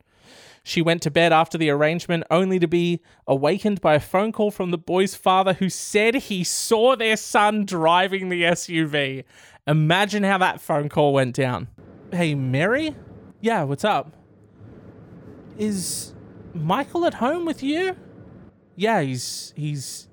She 0.63 0.81
went 0.81 1.01
to 1.01 1.11
bed 1.11 1.33
after 1.33 1.57
the 1.57 1.71
arrangement 1.71 2.23
only 2.29 2.59
to 2.59 2.67
be 2.67 3.01
awakened 3.27 3.81
by 3.81 3.95
a 3.95 3.99
phone 3.99 4.31
call 4.31 4.51
from 4.51 4.69
the 4.69 4.77
boy's 4.77 5.15
father 5.15 5.53
who 5.53 5.69
said 5.69 6.13
he 6.13 6.43
saw 6.43 6.95
their 6.95 7.17
son 7.17 7.65
driving 7.65 8.29
the 8.29 8.43
SUV 8.43 9.23
Imagine 9.67 10.23
how 10.23 10.37
that 10.39 10.59
phone 10.59 10.89
call 10.89 11.13
went 11.13 11.35
down. 11.35 11.67
Hey, 12.11 12.33
Mary? 12.33 12.95
Yeah, 13.41 13.63
what's 13.63 13.85
up? 13.85 14.15
Is 15.57 16.13
Michael 16.53 17.05
at 17.05 17.15
home 17.15 17.45
with 17.45 17.61
you? 17.61 17.95
Yeah, 18.75 19.01
he's 19.01 19.53
he's 19.55 20.07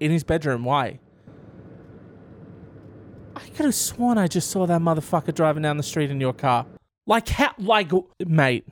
in 0.00 0.10
his 0.10 0.24
bedroom. 0.24 0.64
Why? 0.64 1.00
I 3.36 3.48
could 3.48 3.66
have 3.66 3.74
sworn 3.74 4.16
I 4.16 4.26
just 4.26 4.50
saw 4.50 4.66
that 4.66 4.80
motherfucker 4.80 5.34
driving 5.34 5.62
down 5.62 5.76
the 5.76 5.82
street 5.82 6.10
in 6.10 6.20
your 6.20 6.32
car. 6.32 6.66
Like 7.06 7.28
how 7.28 7.52
like 7.58 7.92
mate, 8.26 8.66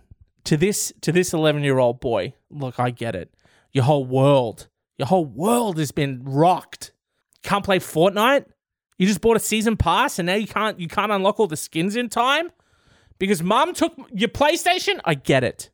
to 0.45 0.57
this 0.57 0.93
to 1.03 1.13
this 1.13 1.33
11-year-old 1.33 2.01
boy, 2.01 2.35
look, 2.51 2.81
I 2.81 2.91
get 2.91 3.15
it. 3.15 3.35
Your 3.73 3.85
whole 3.85 4.07
world, 4.07 4.69
your 4.97 5.09
whole 5.09 5.27
world 5.27 5.79
has 5.79 5.93
been 5.93 6.23
rocked. 6.25 6.93
Can't 7.43 7.65
play 7.65 7.79
Fortnite? 7.79 8.47
You 8.99 9.07
just 9.07 9.21
bought 9.21 9.37
a 9.37 9.41
season 9.41 9.77
pass 9.77 10.19
and 10.19 10.27
now 10.27 10.35
you 10.35 10.47
can't 10.47 10.79
you 10.79 10.89
can't 10.89 11.13
unlock 11.13 11.41
all 11.41 11.47
the 11.47 11.57
skins 11.57 11.97
in 11.97 12.09
time 12.09 12.51
because 13.19 13.43
mom 13.43 13.75
took 13.75 13.95
your 14.13 14.29
PlayStation? 14.29 15.01
I 15.05 15.15
get 15.15 15.45
it. 15.45 15.71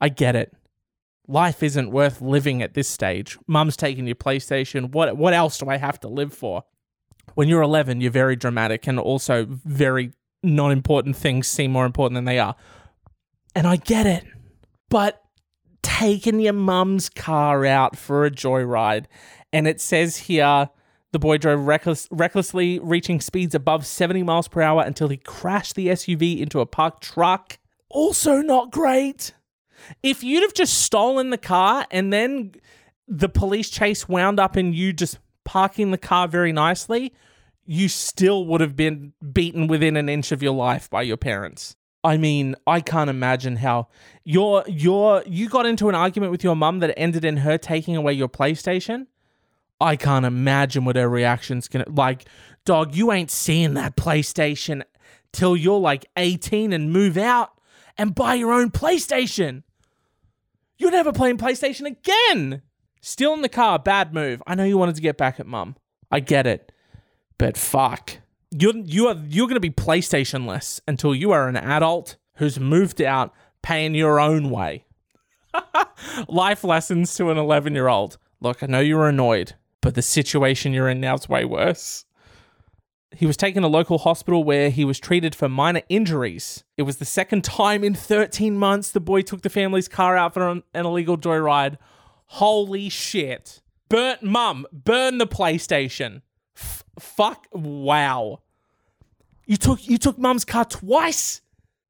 I 0.00 0.08
get 0.08 0.36
it. 0.36 0.54
Life 1.28 1.62
isn't 1.62 1.90
worth 1.90 2.20
living 2.20 2.62
at 2.62 2.74
this 2.74 2.88
stage. 2.88 3.38
Mum's 3.46 3.76
taking 3.76 4.06
your 4.06 4.16
PlayStation. 4.16 4.90
What 4.90 5.16
what 5.16 5.32
else 5.32 5.58
do 5.58 5.68
I 5.68 5.76
have 5.76 6.00
to 6.00 6.08
live 6.08 6.34
for? 6.34 6.64
When 7.34 7.48
you're 7.48 7.62
11, 7.62 8.00
you're 8.00 8.10
very 8.10 8.36
dramatic 8.36 8.86
and 8.86 8.98
also 8.98 9.46
very 9.48 10.12
non-important 10.42 11.16
things 11.16 11.46
seem 11.46 11.70
more 11.70 11.86
important 11.86 12.16
than 12.16 12.24
they 12.24 12.38
are. 12.38 12.56
And 13.54 13.66
I 13.66 13.76
get 13.76 14.06
it. 14.06 14.24
But 14.90 15.22
taking 15.82 16.40
your 16.40 16.52
mum's 16.52 17.08
car 17.08 17.64
out 17.64 17.96
for 17.96 18.24
a 18.24 18.30
joyride 18.30 19.06
and 19.52 19.66
it 19.66 19.80
says 19.80 20.16
here 20.16 20.68
the 21.12 21.18
boy 21.18 21.38
drove 21.38 21.66
reckless, 21.66 22.08
recklessly, 22.10 22.78
reaching 22.80 23.20
speeds 23.20 23.54
above 23.54 23.86
70 23.86 24.22
miles 24.22 24.48
per 24.48 24.62
hour 24.62 24.82
until 24.82 25.08
he 25.08 25.18
crashed 25.18 25.76
the 25.76 25.88
SUV 25.88 26.40
into 26.40 26.60
a 26.60 26.66
parked 26.66 27.02
truck. 27.02 27.58
Also, 27.90 28.40
not 28.40 28.70
great. 28.70 29.32
If 30.02 30.24
you'd 30.24 30.42
have 30.42 30.54
just 30.54 30.78
stolen 30.78 31.30
the 31.30 31.38
car 31.38 31.86
and 31.90 32.12
then 32.12 32.52
the 33.06 33.28
police 33.28 33.68
chase 33.68 34.08
wound 34.08 34.40
up 34.40 34.56
in 34.56 34.72
you 34.72 34.92
just 34.92 35.18
parking 35.44 35.90
the 35.90 35.98
car 35.98 36.28
very 36.28 36.52
nicely, 36.52 37.12
you 37.66 37.88
still 37.88 38.46
would 38.46 38.60
have 38.60 38.76
been 38.76 39.12
beaten 39.32 39.66
within 39.66 39.96
an 39.96 40.08
inch 40.08 40.32
of 40.32 40.42
your 40.42 40.54
life 40.54 40.88
by 40.88 41.02
your 41.02 41.16
parents. 41.16 41.76
I 42.04 42.16
mean, 42.16 42.56
I 42.66 42.80
can't 42.80 43.10
imagine 43.10 43.56
how 43.56 43.88
your 44.24 44.64
your 44.66 45.22
you 45.26 45.48
got 45.48 45.66
into 45.66 45.88
an 45.88 45.94
argument 45.94 46.32
with 46.32 46.42
your 46.42 46.56
mum 46.56 46.80
that 46.80 46.98
ended 46.98 47.24
in 47.24 47.38
her 47.38 47.58
taking 47.58 47.96
away 47.96 48.12
your 48.12 48.28
PlayStation. 48.28 49.06
I 49.82 49.96
can't 49.96 50.24
imagine 50.24 50.84
what 50.84 50.96
her 50.96 51.08
reaction's 51.08 51.68
gonna 51.68 51.84
like. 51.88 52.26
Dog, 52.64 52.94
you 52.94 53.10
ain't 53.10 53.30
seeing 53.30 53.74
that 53.74 53.96
PlayStation 53.96 54.82
till 55.32 55.56
you're 55.56 55.80
like 55.80 56.06
18 56.16 56.72
and 56.72 56.92
move 56.92 57.16
out 57.16 57.50
and 57.98 58.14
buy 58.14 58.34
your 58.34 58.52
own 58.52 58.70
PlayStation. 58.70 59.64
You're 60.78 60.92
never 60.92 61.12
playing 61.12 61.38
PlayStation 61.38 61.86
again. 61.86 62.62
Still 63.00 63.34
in 63.34 63.42
the 63.42 63.48
car, 63.48 63.78
bad 63.78 64.14
move. 64.14 64.42
I 64.46 64.54
know 64.54 64.64
you 64.64 64.78
wanted 64.78 64.94
to 64.94 65.02
get 65.02 65.16
back 65.16 65.40
at 65.40 65.46
mum. 65.46 65.76
I 66.10 66.20
get 66.20 66.46
it. 66.46 66.70
But 67.36 67.56
fuck. 67.56 68.18
You're 68.50 68.76
you 68.76 69.08
are 69.08 69.16
you're 69.26 69.48
gonna 69.48 69.60
be 69.60 69.70
PlayStationless 69.70 70.80
until 70.86 71.14
you 71.14 71.32
are 71.32 71.48
an 71.48 71.56
adult 71.56 72.16
who's 72.36 72.60
moved 72.60 73.02
out 73.02 73.34
paying 73.62 73.94
your 73.94 74.20
own 74.20 74.50
way. 74.50 74.84
Life 76.28 76.62
lessons 76.62 77.14
to 77.16 77.30
an 77.30 77.38
11 77.38 77.74
year 77.74 77.88
old. 77.88 78.18
Look, 78.40 78.62
I 78.62 78.66
know 78.66 78.80
you 78.80 78.96
were 78.96 79.08
annoyed 79.08 79.54
but 79.82 79.94
the 79.94 80.00
situation 80.00 80.72
you're 80.72 80.88
in 80.88 81.00
now 81.00 81.14
is 81.16 81.28
way 81.28 81.44
worse. 81.44 82.06
He 83.14 83.26
was 83.26 83.36
taken 83.36 83.60
to 83.62 83.68
local 83.68 83.98
hospital 83.98 84.42
where 84.42 84.70
he 84.70 84.86
was 84.86 84.98
treated 84.98 85.34
for 85.34 85.46
minor 85.46 85.82
injuries. 85.90 86.64
It 86.78 86.84
was 86.84 86.96
the 86.96 87.04
second 87.04 87.44
time 87.44 87.84
in 87.84 87.94
13 87.94 88.56
months 88.56 88.90
the 88.90 89.00
boy 89.00 89.20
took 89.20 89.42
the 89.42 89.50
family's 89.50 89.88
car 89.88 90.16
out 90.16 90.32
for 90.32 90.48
an, 90.48 90.62
illegal 90.74 91.18
joyride. 91.18 91.76
Holy 92.26 92.88
shit. 92.88 93.60
Burnt 93.90 94.22
mum, 94.22 94.66
burn 94.72 95.18
the 95.18 95.26
PlayStation. 95.26 96.22
F- 96.56 96.84
fuck 96.98 97.46
wow. 97.52 98.40
You 99.44 99.58
took 99.58 99.86
you 99.86 99.98
took 99.98 100.16
mum's 100.16 100.46
car 100.46 100.64
twice 100.64 101.42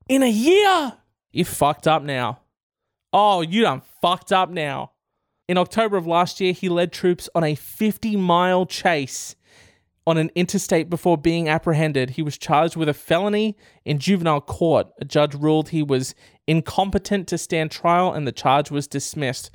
in 0.08 0.22
a 0.24 0.28
year. 0.28 0.94
You 1.30 1.44
fucked 1.44 1.86
up 1.86 2.02
now. 2.02 2.40
Oh, 3.12 3.42
you 3.42 3.62
done 3.62 3.82
fucked 4.00 4.32
up 4.32 4.50
now. 4.50 4.91
In 5.52 5.58
October 5.58 5.98
of 5.98 6.06
last 6.06 6.40
year, 6.40 6.54
he 6.54 6.70
led 6.70 6.94
troops 6.94 7.28
on 7.34 7.44
a 7.44 7.54
50 7.54 8.16
mile 8.16 8.64
chase 8.64 9.36
on 10.06 10.16
an 10.16 10.30
interstate 10.34 10.88
before 10.88 11.18
being 11.18 11.46
apprehended. 11.46 12.08
He 12.08 12.22
was 12.22 12.38
charged 12.38 12.74
with 12.74 12.88
a 12.88 12.94
felony 12.94 13.58
in 13.84 13.98
juvenile 13.98 14.40
court. 14.40 14.86
A 14.98 15.04
judge 15.04 15.34
ruled 15.34 15.68
he 15.68 15.82
was 15.82 16.14
incompetent 16.46 17.28
to 17.28 17.36
stand 17.36 17.70
trial 17.70 18.14
and 18.14 18.26
the 18.26 18.32
charge 18.32 18.70
was 18.70 18.86
dismissed. 18.86 19.50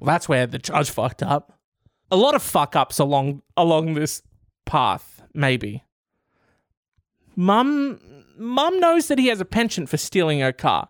Well, 0.00 0.06
that's 0.06 0.26
where 0.26 0.46
the 0.46 0.58
judge 0.58 0.88
fucked 0.88 1.22
up. 1.22 1.58
A 2.10 2.16
lot 2.16 2.34
of 2.34 2.42
fuck 2.42 2.74
ups 2.74 2.98
along 2.98 3.42
along 3.58 3.92
this 3.92 4.22
path, 4.64 5.22
maybe. 5.34 5.84
Mum 7.36 8.00
Mum 8.38 8.80
knows 8.80 9.08
that 9.08 9.18
he 9.18 9.26
has 9.26 9.42
a 9.42 9.44
penchant 9.44 9.90
for 9.90 9.98
stealing 9.98 10.40
her 10.40 10.54
car. 10.54 10.88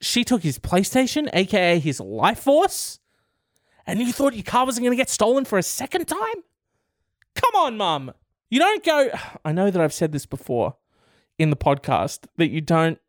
She 0.00 0.24
took 0.24 0.42
his 0.42 0.58
PlayStation, 0.58 1.28
aka 1.34 1.78
his 1.78 2.00
life 2.00 2.38
force, 2.38 2.98
and 3.88 4.00
you 4.00 4.12
thought 4.12 4.34
your 4.34 4.44
car 4.44 4.66
wasn't 4.66 4.84
going 4.84 4.96
to 4.96 5.00
get 5.00 5.08
stolen 5.08 5.44
for 5.44 5.58
a 5.58 5.62
second 5.62 6.06
time? 6.06 6.44
Come 7.34 7.54
on, 7.56 7.76
mum. 7.76 8.12
You 8.50 8.60
don't 8.60 8.84
go 8.84 9.10
I 9.44 9.52
know 9.52 9.70
that 9.70 9.80
I've 9.80 9.92
said 9.92 10.12
this 10.12 10.26
before 10.26 10.76
in 11.38 11.50
the 11.50 11.56
podcast 11.56 12.26
that 12.36 12.50
you 12.50 12.60
don't 12.60 13.00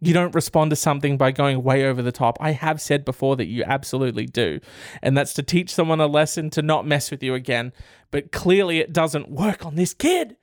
you 0.00 0.12
don't 0.12 0.34
respond 0.34 0.70
to 0.70 0.76
something 0.76 1.16
by 1.16 1.30
going 1.30 1.62
way 1.62 1.84
over 1.84 2.02
the 2.02 2.10
top. 2.10 2.36
I 2.40 2.50
have 2.50 2.80
said 2.80 3.04
before 3.04 3.36
that 3.36 3.46
you 3.46 3.62
absolutely 3.64 4.26
do. 4.26 4.58
And 5.00 5.16
that's 5.16 5.32
to 5.34 5.44
teach 5.44 5.72
someone 5.72 6.00
a 6.00 6.08
lesson 6.08 6.50
to 6.50 6.62
not 6.62 6.84
mess 6.84 7.12
with 7.12 7.22
you 7.22 7.34
again. 7.34 7.72
But 8.10 8.32
clearly 8.32 8.78
it 8.78 8.92
doesn't 8.92 9.30
work 9.30 9.64
on 9.64 9.76
this 9.76 9.94
kid. 9.94 10.36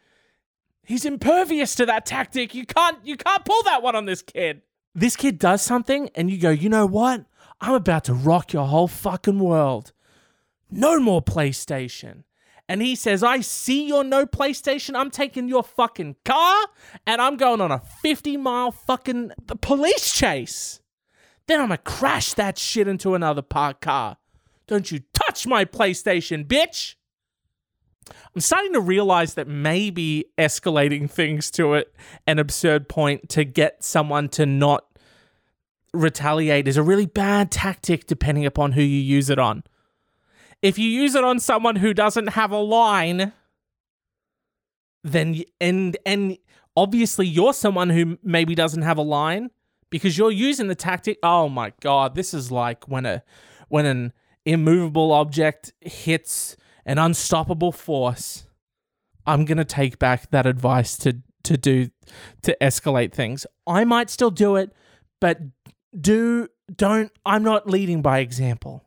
He's 0.85 1.03
impervious 1.03 1.75
to 1.75 1.85
that 1.87 2.05
tactic. 2.05 2.55
You 2.55 2.65
can't 2.65 3.05
you 3.05 3.17
can't 3.17 3.45
pull 3.45 3.61
that 3.63 3.83
one 3.83 3.95
on 3.95 4.05
this 4.05 4.21
kid. 4.21 4.61
This 4.95 5.15
kid 5.15 5.37
does 5.37 5.61
something 5.61 6.09
and 6.15 6.31
you 6.31 6.39
go, 6.39 6.49
"You 6.49 6.69
know 6.69 6.85
what? 6.85 7.25
I'm 7.61 7.73
about 7.73 8.05
to 8.05 8.13
rock 8.13 8.53
your 8.53 8.67
whole 8.67 8.87
fucking 8.87 9.39
world. 9.39 9.91
No 10.69 10.99
more 10.99 11.21
PlayStation." 11.21 12.23
And 12.69 12.83
he 12.83 12.95
says, 12.95 13.23
I 13.23 13.41
see 13.41 13.87
your 13.87 14.03
no 14.03 14.27
PlayStation. 14.27 14.95
I'm 14.95 15.09
taking 15.09 15.47
your 15.47 15.63
fucking 15.63 16.17
car 16.23 16.67
and 17.07 17.19
I'm 17.19 17.35
going 17.35 17.61
on 17.61 17.71
a 17.71 17.79
50 17.79 18.37
mile 18.37 18.71
fucking 18.71 19.31
police 19.59 20.13
chase. 20.13 20.79
Then 21.47 21.61
I'm 21.61 21.69
gonna 21.69 21.79
crash 21.79 22.35
that 22.35 22.59
shit 22.59 22.87
into 22.87 23.15
another 23.15 23.41
parked 23.41 23.81
car. 23.81 24.17
Don't 24.67 24.91
you 24.91 24.99
touch 25.15 25.47
my 25.47 25.65
PlayStation, 25.65 26.45
bitch. 26.45 26.93
I'm 28.35 28.41
starting 28.41 28.73
to 28.73 28.79
realize 28.79 29.33
that 29.33 29.47
maybe 29.47 30.25
escalating 30.37 31.09
things 31.09 31.49
to 31.51 31.73
it 31.73 31.95
an 32.27 32.37
absurd 32.37 32.87
point 32.87 33.29
to 33.29 33.45
get 33.45 33.83
someone 33.83 34.29
to 34.29 34.45
not 34.45 34.85
retaliate 35.93 36.67
is 36.67 36.77
a 36.77 36.83
really 36.83 37.05
bad 37.05 37.51
tactic 37.51 38.05
depending 38.07 38.45
upon 38.45 38.73
who 38.73 38.81
you 38.81 39.01
use 39.01 39.29
it 39.29 39.39
on. 39.39 39.63
If 40.61 40.77
you 40.77 40.89
use 40.89 41.15
it 41.15 41.23
on 41.23 41.39
someone 41.39 41.77
who 41.77 41.93
doesn't 41.93 42.27
have 42.27 42.51
a 42.51 42.57
line, 42.57 43.33
then 45.03 45.41
and 45.61 45.97
and 46.05 46.37
obviously 46.75 47.25
you're 47.25 47.53
someone 47.53 47.89
who 47.89 48.17
maybe 48.23 48.55
doesn't 48.55 48.81
have 48.81 48.97
a 48.97 49.03
line 49.03 49.51
because 49.89 50.17
you're 50.17 50.31
using 50.31 50.67
the 50.67 50.75
tactic. 50.75 51.17
Oh 51.23 51.49
my 51.49 51.73
god, 51.81 52.15
this 52.15 52.33
is 52.33 52.51
like 52.51 52.87
when 52.87 53.05
a 53.05 53.23
when 53.69 53.85
an 53.85 54.13
immovable 54.45 55.11
object 55.11 55.73
hits 55.81 56.57
an 56.85 56.97
unstoppable 56.97 57.71
force. 57.71 58.45
I'm 59.25 59.45
going 59.45 59.57
to 59.57 59.65
take 59.65 59.99
back 59.99 60.31
that 60.31 60.45
advice 60.45 60.97
to 60.99 61.21
to 61.43 61.57
do 61.57 61.89
to 62.41 62.57
escalate 62.61 63.13
things. 63.13 63.45
I 63.65 63.85
might 63.85 64.09
still 64.09 64.31
do 64.31 64.55
it, 64.55 64.73
but 65.21 65.39
do 65.97 66.47
don't 66.75 67.11
I'm 67.25 67.43
not 67.43 67.67
leading 67.67 68.01
by 68.01 68.19
example 68.19 68.85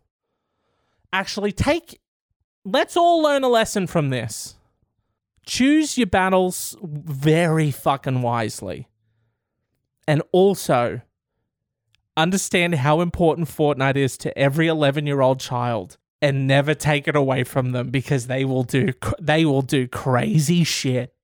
actually 1.13 1.53
take 1.53 2.01
let's 2.65 2.97
all 2.97 3.23
learn 3.23 3.45
a 3.45 3.49
lesson 3.49 3.87
from 3.87 4.11
this. 4.11 4.57
Choose 5.45 5.99
your 5.99 6.07
battles 6.07 6.77
very 6.83 7.71
fucking 7.71 8.23
wisely. 8.23 8.89
And 10.07 10.23
also 10.33 11.03
understand 12.17 12.77
how 12.77 13.01
important 13.01 13.49
Fortnite 13.49 13.97
is 13.97 14.17
to 14.19 14.37
every 14.37 14.67
11-year-old 14.67 15.41
child 15.41 15.97
and 16.21 16.47
never 16.47 16.75
take 16.75 17.09
it 17.09 17.17
away 17.17 17.45
from 17.45 17.73
them 17.73 17.91
because 17.91 18.27
they 18.27 18.45
will 18.45 18.63
do 18.63 18.93
they 19.21 19.45
will 19.45 19.63
do 19.63 19.89
crazy 19.89 20.65
shit. 20.65 21.15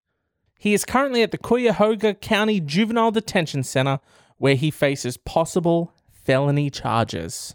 He 0.59 0.75
is 0.75 0.85
currently 0.85 1.23
at 1.23 1.31
the 1.31 1.39
Cuyahoga 1.39 2.15
County 2.15 2.59
Juvenile 2.61 3.13
Detention 3.13 3.63
Center 3.63 4.01
where 4.39 4.55
he 4.55 4.71
faces 4.71 5.17
possible 5.17 5.93
felony 6.11 6.71
charges. 6.71 7.55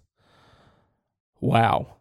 Wow. 1.41 1.96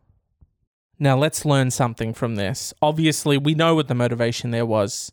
Now 0.98 1.16
let's 1.16 1.44
learn 1.44 1.70
something 1.70 2.14
from 2.14 2.36
this. 2.36 2.72
Obviously, 2.80 3.36
we 3.36 3.54
know 3.54 3.74
what 3.74 3.88
the 3.88 3.94
motivation 3.94 4.52
there 4.52 4.66
was. 4.66 5.10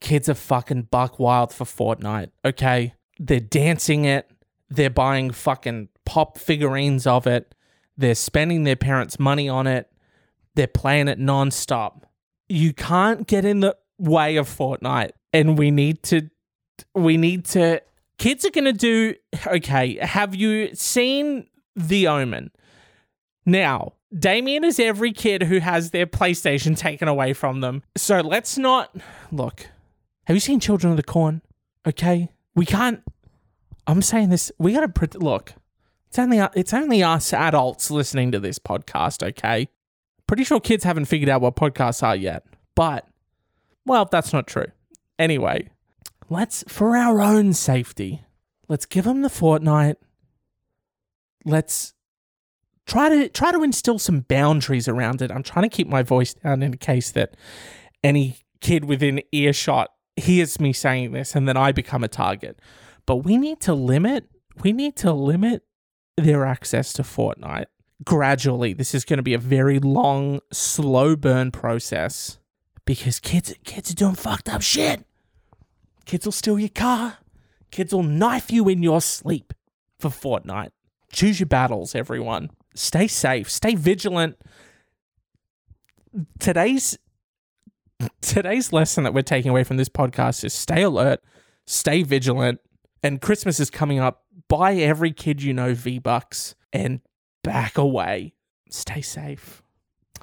Kids 0.00 0.28
are 0.28 0.34
fucking 0.34 0.88
buck 0.90 1.18
wild 1.18 1.52
for 1.52 1.64
Fortnite, 1.64 2.30
okay? 2.44 2.94
They're 3.18 3.40
dancing 3.40 4.04
it, 4.04 4.30
they're 4.68 4.90
buying 4.90 5.30
fucking 5.30 5.88
pop 6.04 6.38
figurines 6.38 7.06
of 7.06 7.26
it, 7.26 7.54
they're 7.96 8.14
spending 8.14 8.64
their 8.64 8.76
parents' 8.76 9.18
money 9.18 9.48
on 9.48 9.66
it, 9.66 9.90
they're 10.54 10.66
playing 10.66 11.08
it 11.08 11.18
nonstop. 11.18 12.02
You 12.48 12.72
can't 12.72 13.26
get 13.26 13.44
in 13.44 13.60
the 13.60 13.76
way 13.98 14.36
of 14.36 14.48
Fortnite, 14.48 15.12
and 15.32 15.58
we 15.58 15.70
need 15.70 16.02
to, 16.04 16.30
we 16.94 17.16
need 17.16 17.44
to. 17.46 17.80
Kids 18.18 18.44
are 18.44 18.50
gonna 18.50 18.72
do 18.72 19.14
okay. 19.46 19.98
Have 20.00 20.34
you 20.34 20.74
seen 20.74 21.46
The 21.74 22.08
Omen? 22.08 22.50
Now, 23.44 23.92
Damien 24.16 24.64
is 24.64 24.80
every 24.80 25.12
kid 25.12 25.44
who 25.44 25.58
has 25.58 25.90
their 25.90 26.06
PlayStation 26.06 26.76
taken 26.76 27.08
away 27.08 27.32
from 27.32 27.60
them. 27.60 27.82
So 27.96 28.20
let's 28.20 28.56
not 28.56 28.96
look. 29.30 29.68
Have 30.24 30.34
you 30.36 30.40
seen 30.40 30.60
Children 30.60 30.92
of 30.92 30.96
the 30.96 31.02
Corn? 31.02 31.42
Okay, 31.86 32.30
we 32.54 32.66
can't. 32.66 33.02
I'm 33.86 34.02
saying 34.02 34.30
this. 34.30 34.50
We 34.58 34.72
gotta 34.72 34.88
pre- 34.88 35.08
look. 35.14 35.52
It's 36.08 36.18
only 36.18 36.38
it's 36.54 36.72
only 36.72 37.02
us 37.02 37.32
adults 37.32 37.90
listening 37.90 38.32
to 38.32 38.40
this 38.40 38.58
podcast. 38.58 39.22
Okay, 39.22 39.68
pretty 40.26 40.44
sure 40.44 40.60
kids 40.60 40.84
haven't 40.84 41.04
figured 41.04 41.28
out 41.28 41.42
what 41.42 41.56
podcasts 41.56 42.02
are 42.02 42.16
yet. 42.16 42.44
But 42.74 43.06
well, 43.84 44.06
that's 44.06 44.32
not 44.32 44.46
true. 44.46 44.66
Anyway, 45.18 45.68
let's 46.28 46.64
for 46.68 46.96
our 46.96 47.20
own 47.20 47.52
safety, 47.52 48.24
let's 48.68 48.86
give 48.86 49.04
them 49.04 49.22
the 49.22 49.28
Fortnite. 49.28 49.96
Let's 51.44 51.94
try 52.86 53.08
to 53.08 53.28
try 53.28 53.52
to 53.52 53.62
instill 53.62 53.98
some 53.98 54.20
boundaries 54.20 54.88
around 54.88 55.22
it. 55.22 55.30
I'm 55.30 55.42
trying 55.42 55.68
to 55.68 55.74
keep 55.74 55.88
my 55.88 56.02
voice 56.02 56.34
down 56.34 56.62
in 56.62 56.76
case 56.76 57.10
that 57.12 57.36
any 58.02 58.38
kid 58.60 58.84
within 58.84 59.22
earshot 59.32 59.90
hears 60.16 60.58
me 60.58 60.72
saying 60.72 61.12
this 61.12 61.34
and 61.34 61.48
then 61.48 61.56
I 61.56 61.72
become 61.72 62.02
a 62.02 62.08
target. 62.08 62.60
But 63.04 63.16
we 63.16 63.36
need 63.36 63.60
to 63.60 63.74
limit 63.74 64.28
we 64.62 64.72
need 64.72 64.96
to 64.96 65.12
limit 65.12 65.62
their 66.16 66.46
access 66.46 66.92
to 66.94 67.02
Fortnite 67.02 67.66
gradually. 68.04 68.72
This 68.72 68.94
is 68.94 69.04
going 69.04 69.18
to 69.18 69.22
be 69.22 69.34
a 69.34 69.38
very 69.38 69.78
long, 69.78 70.40
slow 70.52 71.14
burn 71.16 71.50
process 71.50 72.38
because 72.84 73.20
kids 73.20 73.54
kids 73.64 73.90
are 73.90 73.94
doing 73.94 74.14
fucked 74.14 74.48
up 74.48 74.62
shit. 74.62 75.05
Kids 76.06 76.24
will 76.24 76.32
steal 76.32 76.58
your 76.58 76.70
car. 76.70 77.18
Kids 77.70 77.92
will 77.92 78.02
knife 78.02 78.50
you 78.50 78.68
in 78.68 78.82
your 78.82 79.00
sleep 79.00 79.52
for 79.98 80.08
Fortnite. 80.08 80.70
Choose 81.12 81.38
your 81.38 81.46
battles, 81.46 81.94
everyone 81.94 82.50
stay 82.76 83.06
safe, 83.06 83.50
stay 83.50 83.74
vigilant. 83.74 84.36
Today's 86.38 86.98
today's 88.20 88.72
lesson 88.72 89.04
that 89.04 89.14
we're 89.14 89.22
taking 89.22 89.50
away 89.50 89.64
from 89.64 89.76
this 89.78 89.88
podcast 89.88 90.44
is 90.44 90.52
stay 90.52 90.82
alert, 90.82 91.20
stay 91.66 92.02
vigilant, 92.02 92.60
and 93.02 93.20
Christmas 93.20 93.58
is 93.58 93.70
coming 93.70 93.98
up. 93.98 94.24
Buy 94.48 94.74
every 94.74 95.12
kid 95.12 95.42
you 95.42 95.52
know 95.52 95.74
V 95.74 95.98
Bucks 95.98 96.54
and 96.72 97.00
back 97.42 97.76
away. 97.76 98.34
Stay 98.70 99.00
safe. 99.00 99.62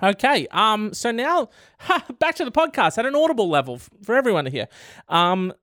Okay, 0.01 0.47
um, 0.51 0.93
so 0.93 1.11
now 1.11 1.49
ha, 1.79 2.03
back 2.19 2.35
to 2.35 2.45
the 2.45 2.51
podcast 2.51 2.97
at 2.97 3.05
an 3.05 3.15
audible 3.15 3.49
level 3.49 3.79
for 4.03 4.15
everyone 4.15 4.45
to 4.45 4.51
hear. 4.51 4.67
Um, 5.07 5.53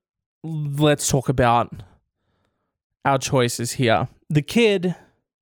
let's 0.43 1.07
talk 1.07 1.29
about 1.29 1.83
our 3.05 3.17
choices 3.17 3.73
here. 3.73 4.07
The 4.29 4.41
kid 4.41 4.95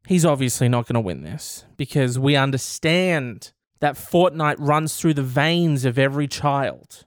he's 0.10 0.26
obviously 0.26 0.68
not 0.68 0.88
going 0.88 0.96
to 0.96 1.00
win 1.00 1.22
this 1.22 1.66
because 1.78 2.18
we 2.18 2.36
understand 2.36 3.52
that 3.80 3.94
Fortnite 3.94 4.56
runs 4.58 4.96
through 4.96 5.14
the 5.14 5.22
veins 5.22 5.86
of 5.86 6.00
every 6.00 6.28
child. 6.28 7.06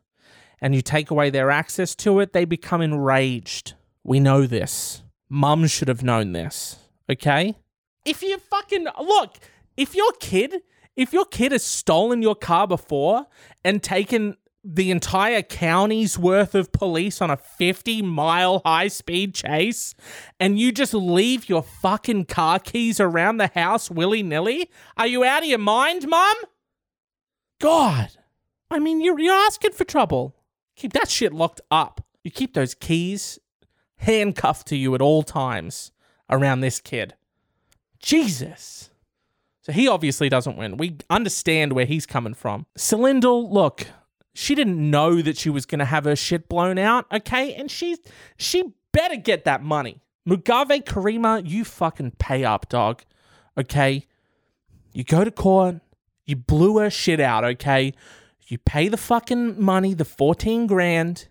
and 0.61 0.76
you 0.76 0.81
take 0.81 1.11
away 1.11 1.28
their 1.28 1.50
access 1.50 1.92
to 1.96 2.20
it, 2.20 2.33
they 2.33 2.44
become 2.44 2.81
enraged. 2.81 3.74
We 4.05 4.20
know 4.20 4.46
this. 4.46 5.02
Mum 5.28 5.66
should 5.66 5.88
have 5.88 6.05
known 6.05 6.31
this. 6.31 6.76
Okay? 7.11 7.57
If 8.05 8.22
you 8.22 8.38
fucking 8.38 8.87
look, 9.00 9.38
if 9.76 9.96
your 9.96 10.12
kid, 10.20 10.62
if 10.94 11.12
your 11.12 11.24
kid 11.24 11.50
has 11.50 11.64
stolen 11.64 12.22
your 12.22 12.37
car 12.37 12.68
before 12.68 13.26
and 13.64 13.83
taken 13.83 14.37
the 14.64 14.90
entire 14.90 15.42
county's 15.42 16.18
worth 16.18 16.55
of 16.55 16.72
police 16.72 17.20
on 17.20 17.31
a 17.31 17.37
50 17.37 18.03
mile 18.03 18.62
high 18.64 18.88
speed 18.88 19.35
chase 19.35 19.94
and 20.38 20.59
you 20.59 20.70
just 20.70 20.94
leave 20.94 21.48
your 21.48 21.62
fucking 21.62 22.27
car 22.27 22.59
keys 22.59 23.01
around 23.01 23.38
the 23.38 23.48
house 23.48 23.90
willy 23.90 24.22
nilly? 24.22 24.70
Are 24.96 25.07
you 25.07 25.25
out 25.25 25.42
of 25.42 25.48
your 25.48 25.59
mind, 25.59 26.09
mum? 26.09 26.37
God. 27.61 28.11
I 28.70 28.79
mean, 28.79 29.01
you're, 29.01 29.18
you're 29.18 29.35
asking 29.35 29.72
for 29.72 29.85
trouble. 29.85 30.37
Keep 30.77 30.92
that 30.94 31.11
shit 31.11 31.33
locked 31.33 31.61
up. 31.70 32.05
You 32.22 32.31
keep 32.31 32.55
those 32.55 32.75
keys 32.75 33.38
handcuffed 33.96 34.66
to 34.68 34.77
you 34.77 34.94
at 34.94 35.03
all 35.03 35.22
times 35.22 35.92
around 36.31 36.61
this 36.61 36.81
kid. 36.81 37.14
Jesus. 38.01 38.90
So 39.61 39.72
he 39.72 39.87
obviously 39.87 40.29
doesn't 40.29 40.57
win. 40.57 40.77
We 40.77 40.98
understand 41.09 41.72
where 41.72 41.85
he's 41.85 42.07
coming 42.07 42.35
from. 42.35 42.66
Cylindel, 42.77 43.51
look, 43.51 43.87
she 44.35 44.55
didn't 44.55 44.90
know 44.90 45.21
that 45.21 45.37
she 45.37 45.51
was 45.51 45.66
going 45.66 45.79
to 45.81 45.85
have 45.85 46.05
her 46.05 46.16
shit 46.16 46.49
blown 46.49 46.79
out, 46.79 47.07
okay? 47.12 47.55
And 47.55 47.71
she 47.71 47.97
she 48.37 48.73
better 48.92 49.16
get 49.16 49.45
that 49.45 49.62
money. 49.62 50.03
Mugabe 50.29 50.85
Karima, 50.85 51.47
you 51.47 51.64
fucking 51.64 52.12
pay 52.18 52.45
up, 52.45 52.68
dog. 52.68 53.03
Okay? 53.59 54.07
You 54.92 55.05
go 55.05 55.25
to 55.25 55.31
court, 55.31 55.77
you 56.25 56.37
blew 56.37 56.79
her 56.79 56.90
shit 56.90 57.21
out, 57.21 57.45
okay? 57.45 57.92
You 58.47 58.59
pay 58.59 58.88
the 58.88 58.97
fucking 58.97 59.62
money, 59.62 59.95
the 59.95 60.05
14 60.05 60.66
grand. 60.66 61.29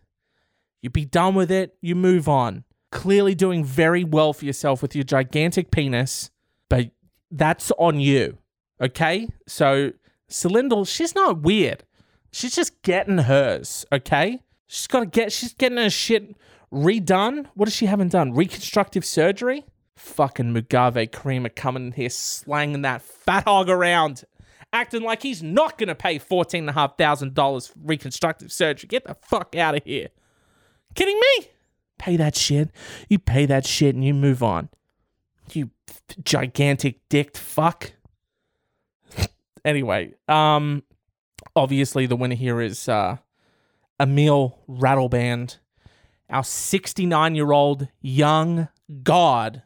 You 0.81 0.89
be 0.89 1.05
done 1.05 1.35
with 1.35 1.51
it, 1.51 1.77
you 1.81 1.95
move 1.95 2.27
on. 2.27 2.63
Clearly 2.91 3.35
doing 3.35 3.63
very 3.63 4.03
well 4.03 4.33
for 4.33 4.45
yourself 4.45 4.81
with 4.81 4.95
your 4.95 5.03
gigantic 5.03 5.71
penis, 5.71 6.29
but 6.69 6.91
that's 7.29 7.71
on 7.77 7.99
you. 7.99 8.37
Okay? 8.81 9.29
So 9.47 9.93
Cylindel, 10.29 10.87
she's 10.87 11.15
not 11.15 11.41
weird. 11.41 11.83
She's 12.31 12.55
just 12.55 12.81
getting 12.81 13.17
hers, 13.19 13.85
okay? 13.91 14.41
She's 14.67 14.87
got 14.87 15.01
to 15.01 15.05
get, 15.05 15.31
she's 15.31 15.53
getting 15.53 15.77
her 15.77 15.89
shit 15.89 16.35
redone. 16.73 17.47
What 17.55 17.67
is 17.67 17.75
she 17.75 17.87
haven't 17.87 18.13
done? 18.13 18.33
Reconstructive 18.33 19.03
surgery? 19.03 19.65
Fucking 19.97 20.53
Mugabe 20.53 21.09
Karima 21.09 21.53
coming 21.53 21.87
in 21.87 21.91
here 21.91 22.09
slanging 22.09 22.83
that 22.83 23.01
fat 23.01 23.43
hog 23.43 23.69
around, 23.69 24.23
acting 24.71 25.03
like 25.03 25.21
he's 25.21 25.43
not 25.43 25.77
going 25.77 25.89
to 25.89 25.95
pay 25.95 26.17
$14,500 26.17 27.67
for 27.67 27.79
reconstructive 27.83 28.51
surgery. 28.51 28.87
Get 28.87 29.03
the 29.03 29.15
fuck 29.15 29.55
out 29.55 29.75
of 29.75 29.83
here. 29.83 30.07
Kidding 30.95 31.19
me? 31.19 31.49
Pay 31.97 32.17
that 32.17 32.35
shit. 32.35 32.71
You 33.09 33.19
pay 33.19 33.45
that 33.45 33.65
shit 33.65 33.93
and 33.93 34.03
you 34.03 34.13
move 34.13 34.41
on. 34.41 34.69
You 35.53 35.69
gigantic 36.23 36.99
dicked 37.09 37.37
fuck. 37.37 37.91
anyway, 39.65 40.13
um, 40.27 40.83
obviously 41.55 42.05
the 42.05 42.15
winner 42.15 42.35
here 42.35 42.61
is 42.61 42.87
uh, 42.87 43.17
Emil 43.99 44.57
Ratelband, 44.69 45.57
our 46.29 46.43
69 46.43 47.35
year 47.35 47.51
old 47.51 47.87
young 48.01 48.67
god. 49.03 49.63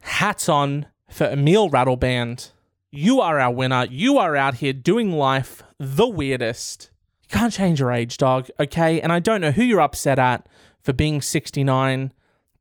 Hats 0.00 0.48
on 0.48 0.86
for 1.08 1.26
Emil 1.26 1.70
Ratelband. 1.70 2.50
You 2.90 3.20
are 3.20 3.40
our 3.40 3.52
winner. 3.52 3.86
You 3.90 4.18
are 4.18 4.36
out 4.36 4.56
here 4.56 4.72
doing 4.72 5.12
life 5.12 5.62
the 5.78 6.06
weirdest. 6.06 6.90
You 7.22 7.28
can't 7.38 7.52
change 7.52 7.80
your 7.80 7.90
age, 7.90 8.18
dog, 8.18 8.48
okay? 8.60 9.00
And 9.00 9.12
I 9.12 9.18
don't 9.18 9.40
know 9.40 9.50
who 9.50 9.64
you're 9.64 9.80
upset 9.80 10.18
at 10.18 10.46
for 10.80 10.92
being 10.92 11.20
69. 11.20 12.12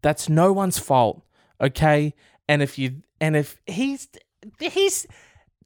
That's 0.02 0.30
no 0.30 0.52
one's 0.52 0.80
fault, 0.80 1.22
okay? 1.62 2.14
And 2.48 2.62
if 2.62 2.80
you 2.80 3.04
and 3.22 3.36
if 3.36 3.60
he's 3.68 4.08
he's 4.60 5.08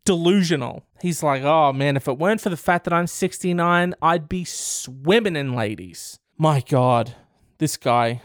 delusional. 0.08 0.86
He's 1.02 1.22
like, 1.22 1.44
oh 1.44 1.74
man, 1.74 1.98
if 1.98 2.08
it 2.08 2.18
weren't 2.18 2.40
for 2.40 2.50
the 2.50 2.56
fact 2.56 2.86
that 2.86 2.94
I'm 2.94 3.08
69, 3.08 3.94
I'd 4.02 4.30
be 4.30 4.46
swimming 4.46 5.36
in 5.36 5.54
ladies. 5.54 6.18
My 6.38 6.62
God, 6.62 7.14
this 7.58 7.76
guy. 7.76 8.22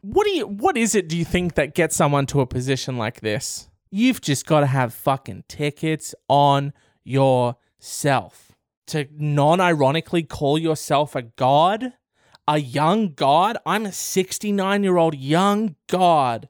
What 0.00 0.24
do 0.24 0.30
you 0.30 0.46
what 0.46 0.78
is 0.78 0.94
it 0.94 1.06
do 1.06 1.18
you 1.18 1.26
think 1.26 1.54
that 1.54 1.74
gets 1.74 1.94
someone 1.94 2.24
to 2.26 2.40
a 2.40 2.46
position 2.46 2.96
like 2.96 3.20
this? 3.20 3.68
You've 3.90 4.22
just 4.22 4.46
got 4.46 4.60
to 4.60 4.66
have 4.66 4.94
fucking 4.94 5.44
tickets 5.48 6.14
on 6.28 6.72
yourself. 7.04 8.52
To 8.86 9.06
non-ironically 9.12 10.22
call 10.22 10.58
yourself 10.58 11.14
a 11.14 11.22
god? 11.22 11.92
A 12.46 12.58
young 12.58 13.12
god? 13.12 13.58
I'm 13.66 13.84
a 13.84 13.90
69-year-old 13.90 15.14
young 15.14 15.76
god. 15.88 16.48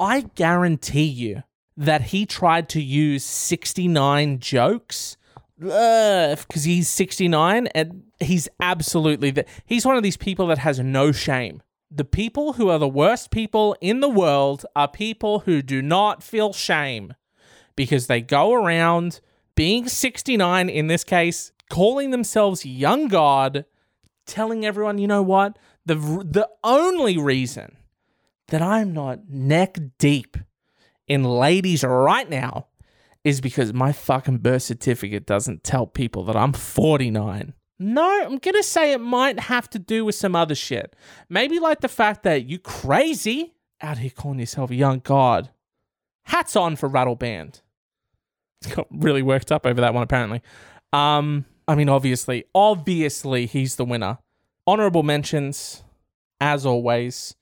I 0.00 0.22
guarantee 0.34 1.04
you 1.04 1.42
that 1.76 2.02
he 2.02 2.26
tried 2.26 2.68
to 2.70 2.82
use 2.82 3.24
69 3.24 4.38
jokes 4.38 5.16
because 5.58 6.64
he's 6.64 6.88
69 6.88 7.68
and 7.68 8.02
he's 8.20 8.48
absolutely 8.60 9.30
the, 9.30 9.44
he's 9.64 9.86
one 9.86 9.96
of 9.96 10.02
these 10.02 10.16
people 10.16 10.46
that 10.48 10.58
has 10.58 10.78
no 10.80 11.12
shame. 11.12 11.62
The 11.90 12.04
people 12.04 12.54
who 12.54 12.68
are 12.70 12.78
the 12.78 12.88
worst 12.88 13.30
people 13.30 13.76
in 13.80 14.00
the 14.00 14.08
world 14.08 14.66
are 14.74 14.88
people 14.88 15.40
who 15.40 15.62
do 15.62 15.80
not 15.80 16.22
feel 16.22 16.52
shame 16.52 17.14
because 17.76 18.08
they 18.08 18.20
go 18.20 18.52
around 18.52 19.20
being 19.54 19.88
69 19.88 20.68
in 20.68 20.88
this 20.88 21.04
case 21.04 21.52
calling 21.70 22.10
themselves 22.10 22.66
young 22.66 23.08
god 23.08 23.64
telling 24.26 24.64
everyone 24.64 24.98
you 24.98 25.06
know 25.06 25.22
what? 25.22 25.58
The 25.86 25.94
the 25.94 26.48
only 26.62 27.18
reason 27.18 27.76
that 28.48 28.62
I'm 28.62 28.92
not 28.92 29.28
neck 29.28 29.78
deep 29.98 30.36
in 31.08 31.24
ladies 31.24 31.84
right 31.84 32.28
now 32.28 32.66
is 33.24 33.40
because 33.40 33.72
my 33.72 33.92
fucking 33.92 34.38
birth 34.38 34.62
certificate 34.62 35.26
doesn't 35.26 35.64
tell 35.64 35.86
people 35.86 36.24
that 36.24 36.36
I'm 36.36 36.52
49. 36.52 37.54
No, 37.78 38.22
I'm 38.24 38.38
going 38.38 38.54
to 38.54 38.62
say 38.62 38.92
it 38.92 39.00
might 39.00 39.40
have 39.40 39.68
to 39.70 39.78
do 39.78 40.04
with 40.04 40.14
some 40.14 40.36
other 40.36 40.54
shit. 40.54 40.94
Maybe 41.28 41.58
like 41.58 41.80
the 41.80 41.88
fact 41.88 42.22
that 42.22 42.46
you 42.46 42.58
crazy 42.58 43.54
out 43.80 43.98
here 43.98 44.10
calling 44.10 44.38
yourself 44.38 44.70
a 44.70 44.74
young 44.74 45.00
god. 45.00 45.50
Hats 46.24 46.56
on 46.56 46.76
for 46.76 46.88
Ratelband. 46.88 47.60
Got 48.74 48.86
really 48.90 49.22
worked 49.22 49.50
up 49.50 49.66
over 49.66 49.80
that 49.80 49.92
one 49.92 50.02
apparently. 50.02 50.42
Um 50.92 51.44
I 51.66 51.74
mean 51.74 51.88
obviously, 51.88 52.44
obviously 52.54 53.46
he's 53.46 53.76
the 53.76 53.84
winner. 53.84 54.18
Honorable 54.66 55.02
mentions 55.02 55.82
as 56.40 56.64
always. 56.64 57.34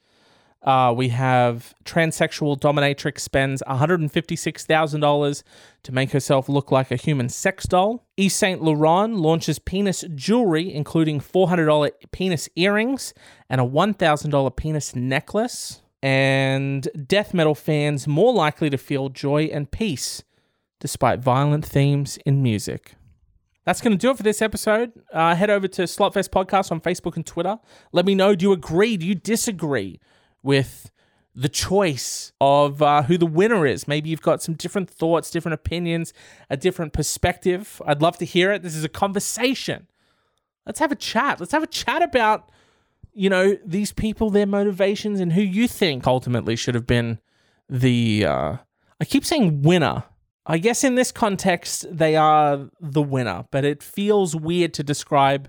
Uh, 0.62 0.94
we 0.96 1.08
have 1.08 1.74
transsexual 1.84 2.58
dominatrix 2.58 3.20
spends 3.20 3.62
$156,000 3.68 5.42
to 5.82 5.92
make 5.92 6.12
herself 6.12 6.48
look 6.48 6.70
like 6.70 6.90
a 6.90 6.96
human 6.96 7.28
sex 7.28 7.66
doll. 7.66 8.06
Yves 8.16 8.34
Saint 8.34 8.62
Laurent 8.62 9.16
launches 9.16 9.58
penis 9.58 10.04
jewelry, 10.14 10.72
including 10.72 11.20
$400 11.20 11.90
penis 12.12 12.48
earrings 12.54 13.12
and 13.50 13.60
a 13.60 13.64
$1,000 13.64 14.56
penis 14.56 14.94
necklace. 14.94 15.82
And 16.00 16.88
death 17.06 17.32
metal 17.32 17.54
fans 17.54 18.08
more 18.08 18.32
likely 18.32 18.70
to 18.70 18.78
feel 18.78 19.08
joy 19.08 19.44
and 19.52 19.70
peace 19.70 20.24
despite 20.80 21.20
violent 21.20 21.64
themes 21.64 22.18
in 22.26 22.42
music. 22.42 22.94
That's 23.64 23.80
going 23.80 23.92
to 23.92 23.96
do 23.96 24.10
it 24.10 24.16
for 24.16 24.24
this 24.24 24.42
episode. 24.42 24.92
Uh, 25.12 25.36
head 25.36 25.48
over 25.48 25.68
to 25.68 25.82
Slopfest 25.82 26.30
Podcast 26.30 26.72
on 26.72 26.80
Facebook 26.80 27.14
and 27.14 27.24
Twitter. 27.24 27.58
Let 27.92 28.04
me 28.04 28.16
know 28.16 28.34
do 28.34 28.46
you 28.46 28.52
agree? 28.52 28.96
Do 28.96 29.06
you 29.06 29.14
disagree? 29.14 30.00
With 30.42 30.90
the 31.34 31.48
choice 31.48 32.32
of 32.40 32.82
uh, 32.82 33.04
who 33.04 33.16
the 33.16 33.26
winner 33.26 33.66
is. 33.66 33.88
Maybe 33.88 34.10
you've 34.10 34.22
got 34.22 34.42
some 34.42 34.54
different 34.54 34.90
thoughts, 34.90 35.30
different 35.30 35.54
opinions, 35.54 36.12
a 36.50 36.56
different 36.56 36.92
perspective. 36.92 37.80
I'd 37.86 38.02
love 38.02 38.18
to 38.18 38.24
hear 38.24 38.52
it. 38.52 38.62
This 38.62 38.76
is 38.76 38.84
a 38.84 38.88
conversation. 38.88 39.86
Let's 40.66 40.78
have 40.78 40.92
a 40.92 40.96
chat. 40.96 41.40
Let's 41.40 41.52
have 41.52 41.62
a 41.62 41.68
chat 41.68 42.02
about, 42.02 42.50
you 43.14 43.30
know, 43.30 43.56
these 43.64 43.92
people, 43.92 44.30
their 44.30 44.46
motivations, 44.46 45.20
and 45.20 45.32
who 45.32 45.40
you 45.40 45.66
think 45.66 46.06
ultimately 46.06 46.56
should 46.56 46.74
have 46.74 46.86
been 46.86 47.18
the. 47.68 48.26
Uh, 48.26 48.56
I 49.00 49.04
keep 49.04 49.24
saying 49.24 49.62
winner. 49.62 50.04
I 50.44 50.58
guess 50.58 50.82
in 50.82 50.96
this 50.96 51.12
context, 51.12 51.86
they 51.90 52.16
are 52.16 52.68
the 52.80 53.02
winner, 53.02 53.44
but 53.50 53.64
it 53.64 53.82
feels 53.82 54.34
weird 54.34 54.74
to 54.74 54.82
describe 54.82 55.48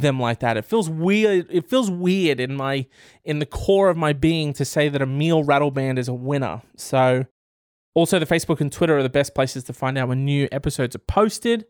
them 0.00 0.20
like 0.20 0.40
that. 0.40 0.56
It 0.56 0.64
feels 0.64 0.88
weird. 0.88 1.46
It 1.50 1.68
feels 1.68 1.90
weird 1.90 2.40
in 2.40 2.56
my 2.56 2.86
in 3.24 3.38
the 3.38 3.46
core 3.46 3.88
of 3.88 3.96
my 3.96 4.12
being 4.12 4.52
to 4.54 4.64
say 4.64 4.88
that 4.88 5.02
Emil 5.02 5.44
Ratelband 5.44 5.98
is 5.98 6.08
a 6.08 6.14
winner. 6.14 6.62
So, 6.76 7.26
also 7.94 8.18
the 8.18 8.26
Facebook 8.26 8.60
and 8.60 8.72
Twitter 8.72 8.98
are 8.98 9.02
the 9.02 9.08
best 9.08 9.34
places 9.34 9.64
to 9.64 9.72
find 9.72 9.98
out 9.98 10.08
when 10.08 10.24
new 10.24 10.48
episodes 10.52 10.96
are 10.96 11.00
posted. 11.00 11.66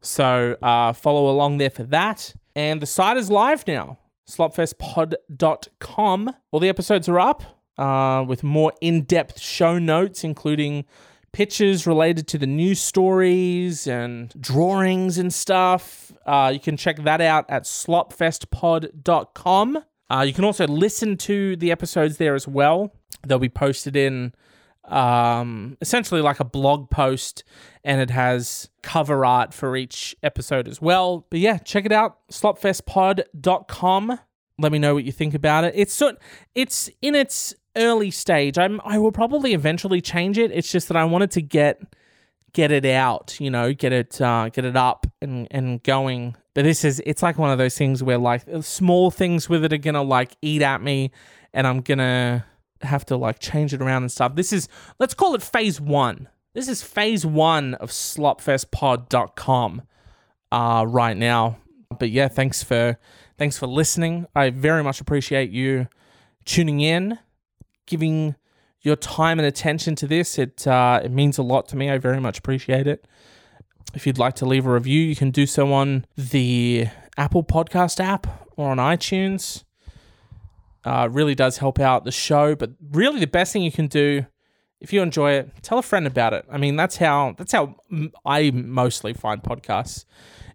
So 0.00 0.56
uh, 0.62 0.92
follow 0.92 1.30
along 1.30 1.58
there 1.58 1.70
for 1.70 1.84
that. 1.84 2.34
And 2.54 2.82
the 2.82 2.86
site 2.86 3.16
is 3.16 3.30
live 3.30 3.66
now. 3.66 3.98
Slopfestpod.com. 4.28 6.34
All 6.50 6.60
the 6.60 6.68
episodes 6.68 7.08
are 7.08 7.20
up 7.20 7.42
uh, 7.78 8.24
with 8.26 8.42
more 8.42 8.72
in-depth 8.80 9.40
show 9.40 9.78
notes, 9.78 10.24
including 10.24 10.84
pictures 11.32 11.86
related 11.86 12.26
to 12.28 12.38
the 12.38 12.46
news 12.46 12.80
stories 12.80 13.86
and 13.86 14.32
drawings 14.40 15.18
and 15.18 15.32
stuff. 15.32 16.12
Uh, 16.26 16.50
you 16.52 16.60
can 16.60 16.76
check 16.76 16.96
that 17.04 17.20
out 17.20 17.44
at 17.48 17.62
slopfestpod.com. 17.64 19.84
Uh, 20.10 20.24
you 20.26 20.32
can 20.32 20.44
also 20.44 20.66
listen 20.66 21.16
to 21.16 21.54
the 21.56 21.70
episodes 21.70 22.16
there 22.16 22.34
as 22.34 22.48
well. 22.48 22.92
They'll 23.26 23.38
be 23.38 23.48
posted 23.48 23.96
in 23.96 24.34
um, 24.84 25.76
essentially 25.80 26.20
like 26.20 26.40
a 26.40 26.44
blog 26.44 26.90
post, 26.90 27.44
and 27.84 28.00
it 28.00 28.10
has 28.10 28.68
cover 28.82 29.24
art 29.24 29.54
for 29.54 29.76
each 29.76 30.16
episode 30.22 30.66
as 30.66 30.82
well. 30.82 31.26
But 31.30 31.38
yeah, 31.40 31.58
check 31.58 31.86
it 31.86 31.92
out, 31.92 32.18
slopfestpod.com. 32.30 34.18
Let 34.58 34.72
me 34.72 34.78
know 34.78 34.94
what 34.94 35.04
you 35.04 35.12
think 35.12 35.34
about 35.34 35.64
it. 35.64 35.74
It's 35.76 35.94
so, 35.94 36.16
it's 36.54 36.90
in 37.00 37.14
its 37.14 37.54
early 37.76 38.10
stage. 38.10 38.58
I'm 38.58 38.80
I 38.84 38.98
will 38.98 39.12
probably 39.12 39.54
eventually 39.54 40.00
change 40.00 40.38
it. 40.38 40.50
It's 40.52 40.70
just 40.70 40.88
that 40.88 40.96
I 40.96 41.04
wanted 41.04 41.30
to 41.32 41.42
get 41.42 41.82
get 42.52 42.72
it 42.72 42.84
out, 42.84 43.36
you 43.40 43.50
know, 43.50 43.72
get 43.72 43.92
it 43.92 44.20
uh, 44.20 44.48
get 44.48 44.64
it 44.64 44.76
up 44.76 45.06
and 45.20 45.46
and 45.50 45.82
going. 45.82 46.36
But 46.54 46.64
this 46.64 46.84
is 46.84 47.02
it's 47.06 47.22
like 47.22 47.38
one 47.38 47.50
of 47.50 47.58
those 47.58 47.76
things 47.76 48.02
where 48.02 48.18
like 48.18 48.44
small 48.62 49.10
things 49.10 49.48
with 49.48 49.64
it 49.64 49.72
are 49.72 49.78
gonna 49.78 50.02
like 50.02 50.36
eat 50.42 50.62
at 50.62 50.82
me, 50.82 51.10
and 51.52 51.66
I'm 51.66 51.80
gonna 51.80 52.44
have 52.82 53.04
to 53.06 53.16
like 53.16 53.38
change 53.38 53.74
it 53.74 53.82
around 53.82 54.02
and 54.02 54.12
stuff. 54.12 54.34
This 54.34 54.52
is 54.52 54.68
let's 54.98 55.14
call 55.14 55.34
it 55.34 55.42
phase 55.42 55.80
one. 55.80 56.28
This 56.52 56.68
is 56.68 56.82
phase 56.82 57.24
one 57.24 57.74
of 57.74 57.90
slopfestpod.com 57.90 59.82
uh, 60.50 60.84
right 60.88 61.16
now. 61.16 61.58
But 61.98 62.10
yeah, 62.10 62.28
thanks 62.28 62.62
for 62.62 62.98
thanks 63.38 63.56
for 63.58 63.66
listening. 63.66 64.26
I 64.34 64.50
very 64.50 64.82
much 64.82 65.00
appreciate 65.00 65.50
you 65.50 65.88
tuning 66.44 66.80
in, 66.80 67.18
giving 67.90 68.36
your 68.80 68.96
time 68.96 69.38
and 69.38 69.46
attention 69.46 69.94
to 69.96 70.06
this. 70.06 70.38
It 70.38 70.66
uh, 70.66 71.00
it 71.04 71.10
means 71.10 71.36
a 71.38 71.42
lot 71.42 71.68
to 71.68 71.76
me. 71.76 71.90
I 71.90 71.98
very 71.98 72.20
much 72.20 72.38
appreciate 72.38 72.86
it. 72.86 73.06
If 73.92 74.06
you'd 74.06 74.18
like 74.18 74.34
to 74.36 74.46
leave 74.46 74.66
a 74.66 74.72
review, 74.72 75.02
you 75.02 75.16
can 75.16 75.30
do 75.30 75.46
so 75.46 75.72
on 75.72 76.06
the 76.16 76.86
Apple 77.16 77.42
Podcast 77.42 78.00
app 78.00 78.48
or 78.56 78.70
on 78.70 78.78
iTunes. 78.78 79.64
Uh, 80.84 81.08
really 81.10 81.34
does 81.34 81.58
help 81.58 81.78
out 81.78 82.04
the 82.04 82.12
show. 82.12 82.54
But 82.54 82.70
really, 82.90 83.20
the 83.20 83.26
best 83.26 83.52
thing 83.52 83.62
you 83.62 83.72
can 83.72 83.88
do 83.88 84.24
if 84.80 84.92
you 84.92 85.02
enjoy 85.02 85.32
it, 85.32 85.50
tell 85.62 85.78
a 85.78 85.82
friend 85.82 86.06
about 86.06 86.32
it. 86.32 86.46
I 86.50 86.56
mean, 86.56 86.76
that's 86.76 86.96
how 86.96 87.34
that's 87.36 87.52
how 87.52 87.76
I 88.24 88.50
mostly 88.50 89.12
find 89.12 89.42
podcasts. 89.42 90.06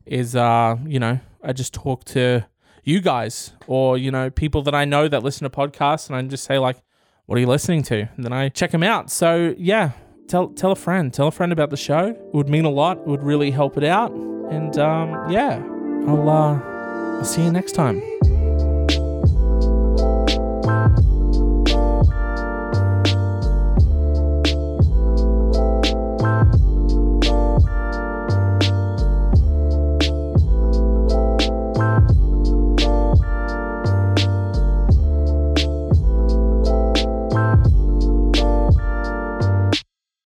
Is 0.06 0.36
uh, 0.36 0.78
you 0.86 1.00
know, 1.00 1.20
I 1.44 1.54
just 1.54 1.74
talk 1.74 2.06
to 2.06 2.46
you 2.84 3.02
guys 3.02 3.54
or 3.68 3.98
you 3.98 4.12
know 4.12 4.30
people 4.30 4.62
that 4.64 4.76
I 4.76 4.86
know 4.86 5.08
that 5.08 5.24
listen 5.24 5.50
to 5.50 5.56
podcasts, 5.56 6.08
and 6.08 6.16
I 6.16 6.22
just 6.24 6.44
say 6.44 6.58
like, 6.58 6.78
"What 7.26 7.38
are 7.38 7.42
you 7.42 7.48
listening 7.48 7.84
to?" 7.84 8.08
And 8.16 8.24
then 8.24 8.34
I 8.34 8.50
check 8.50 8.72
them 8.72 8.84
out. 8.84 9.10
So 9.10 9.56
yeah, 9.58 9.92
tell 10.28 10.50
tell 10.50 10.72
a 10.72 10.76
friend, 10.76 11.14
tell 11.14 11.28
a 11.28 11.32
friend 11.32 11.52
about 11.52 11.70
the 11.70 11.78
show. 11.78 12.08
It 12.08 12.34
would 12.34 12.50
mean 12.50 12.66
a 12.66 12.70
lot. 12.70 12.98
It 13.00 13.08
would 13.08 13.24
really 13.24 13.52
help 13.52 13.78
it 13.78 13.84
out. 13.84 14.12
And 14.12 14.78
um, 14.78 15.32
yeah, 15.32 15.62
I'll 16.08 16.30
uh, 16.30 16.60
I'll 17.18 17.26
see 17.26 17.44
you 17.44 17.52
next 17.52 17.74
time. 17.74 18.02